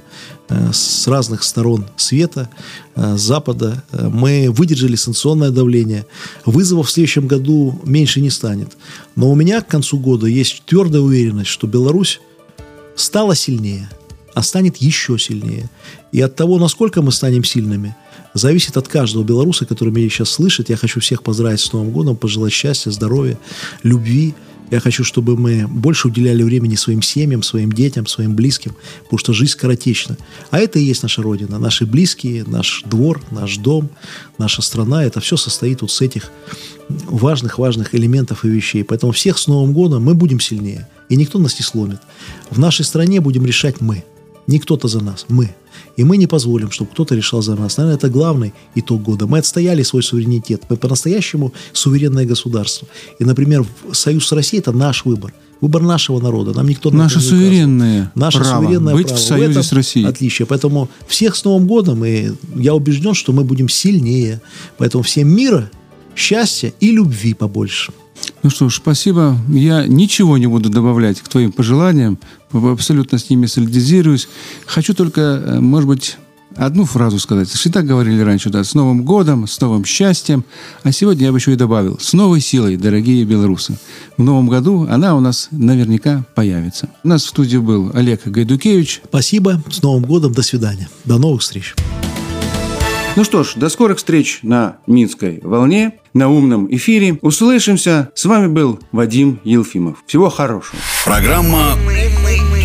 [0.49, 2.49] э, с разных сторон света,
[2.95, 3.83] э, Запада.
[3.91, 6.05] Мы выдержали санкционное давление.
[6.45, 8.75] Вызовов в следующем году меньше не станет.
[9.15, 12.19] Но у меня к концу года есть твердая уверенность, что Беларусь
[12.95, 13.89] стала сильнее–
[14.35, 15.69] а станет еще сильнее.
[16.11, 17.95] И от того, насколько мы станем сильными,
[18.33, 20.69] зависит от каждого белоруса, который меня сейчас слышит.
[20.69, 23.39] Я хочу всех поздравить с Новым годом, пожелать счастья, здоровья,
[23.81, 24.35] любви.
[24.71, 29.31] Я хочу, чтобы мы больше уделяли времени своим семьям, своим детям, своим близким, потому что
[29.31, 30.17] жизнь коротечна.
[30.51, 31.57] А это и есть наша Родина.
[31.57, 33.89] Наши близкие, наш двор, наш дом,
[34.37, 35.05] наша страна.
[35.05, 36.29] Это все состоит вот с этих
[36.89, 38.83] важных-важных элементов и вещей.
[38.83, 40.89] Поэтому всех с Новым годом мы будем сильнее.
[41.07, 41.99] И никто нас не сломит.
[42.49, 44.03] В нашей стране будем решать мы–
[44.47, 45.55] не кто-то за нас, мы.
[45.97, 47.77] И мы не позволим, чтобы кто-то решал за нас.
[47.77, 49.27] Наверное, это главный итог года.
[49.27, 50.63] Мы отстояли свой суверенитет.
[50.69, 52.87] Мы по-настоящему суверенное государство.
[53.19, 55.33] И, например, союз с Россией– это наш выбор.
[55.61, 56.53] Выбор нашего народа.
[56.53, 59.19] Нам никто Наше суверенное Наше право суверенное быть право.
[59.19, 60.05] в союзе с Россией.
[60.05, 60.45] Отличие.
[60.45, 62.03] Поэтому всех с Новым годом.
[62.03, 64.41] И я убежден, что мы будем сильнее.
[64.77, 65.71] Поэтому всем мира,
[66.15, 67.93] счастья и любви побольше.
[68.43, 69.37] Ну что ж, спасибо.
[69.49, 72.19] Я ничего не буду добавлять к твоим пожеланиям.
[72.55, 74.27] Абсолютно с ними солидизируюсь.
[74.65, 76.17] Хочу только, э, может быть,
[76.55, 77.49] одну фразу сказать.
[77.49, 80.45] Всегда говорили раньше, да, с Новым годом, с новым счастьем.
[80.83, 83.77] А сегодня я бы еще и добавил, с новой силой, дорогие белорусы.
[84.17, 86.89] В новом году она у нас наверняка появится.
[87.03, 89.01] У нас в студии был Олег Гайдукевич.
[89.07, 89.61] Спасибо.
[89.69, 90.33] С Новым годом.
[90.33, 90.89] До свидания.
[91.03, 91.75] До новых встреч.
[93.15, 97.17] Ну что ж, до скорых встреч на Минской волне, на умном эфире.
[97.21, 98.09] Услышимся.
[98.13, 100.03] С вами был Вадим Елфимов.
[100.05, 100.77] Всего хорошего.
[101.05, 101.77] Программа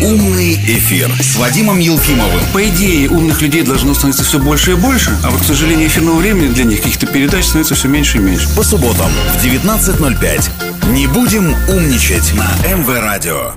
[0.01, 2.41] «Умный эфир» с Вадимом Елфимовым.
[2.53, 6.17] По идее, умных людей должно становиться все больше и больше, а вот, к сожалению, эфирного
[6.17, 8.49] времени для них каких-то передач становится все меньше и меньше.
[8.55, 10.91] По субботам в 19.05.
[10.91, 13.53] Не будем умничать на МВ Радио.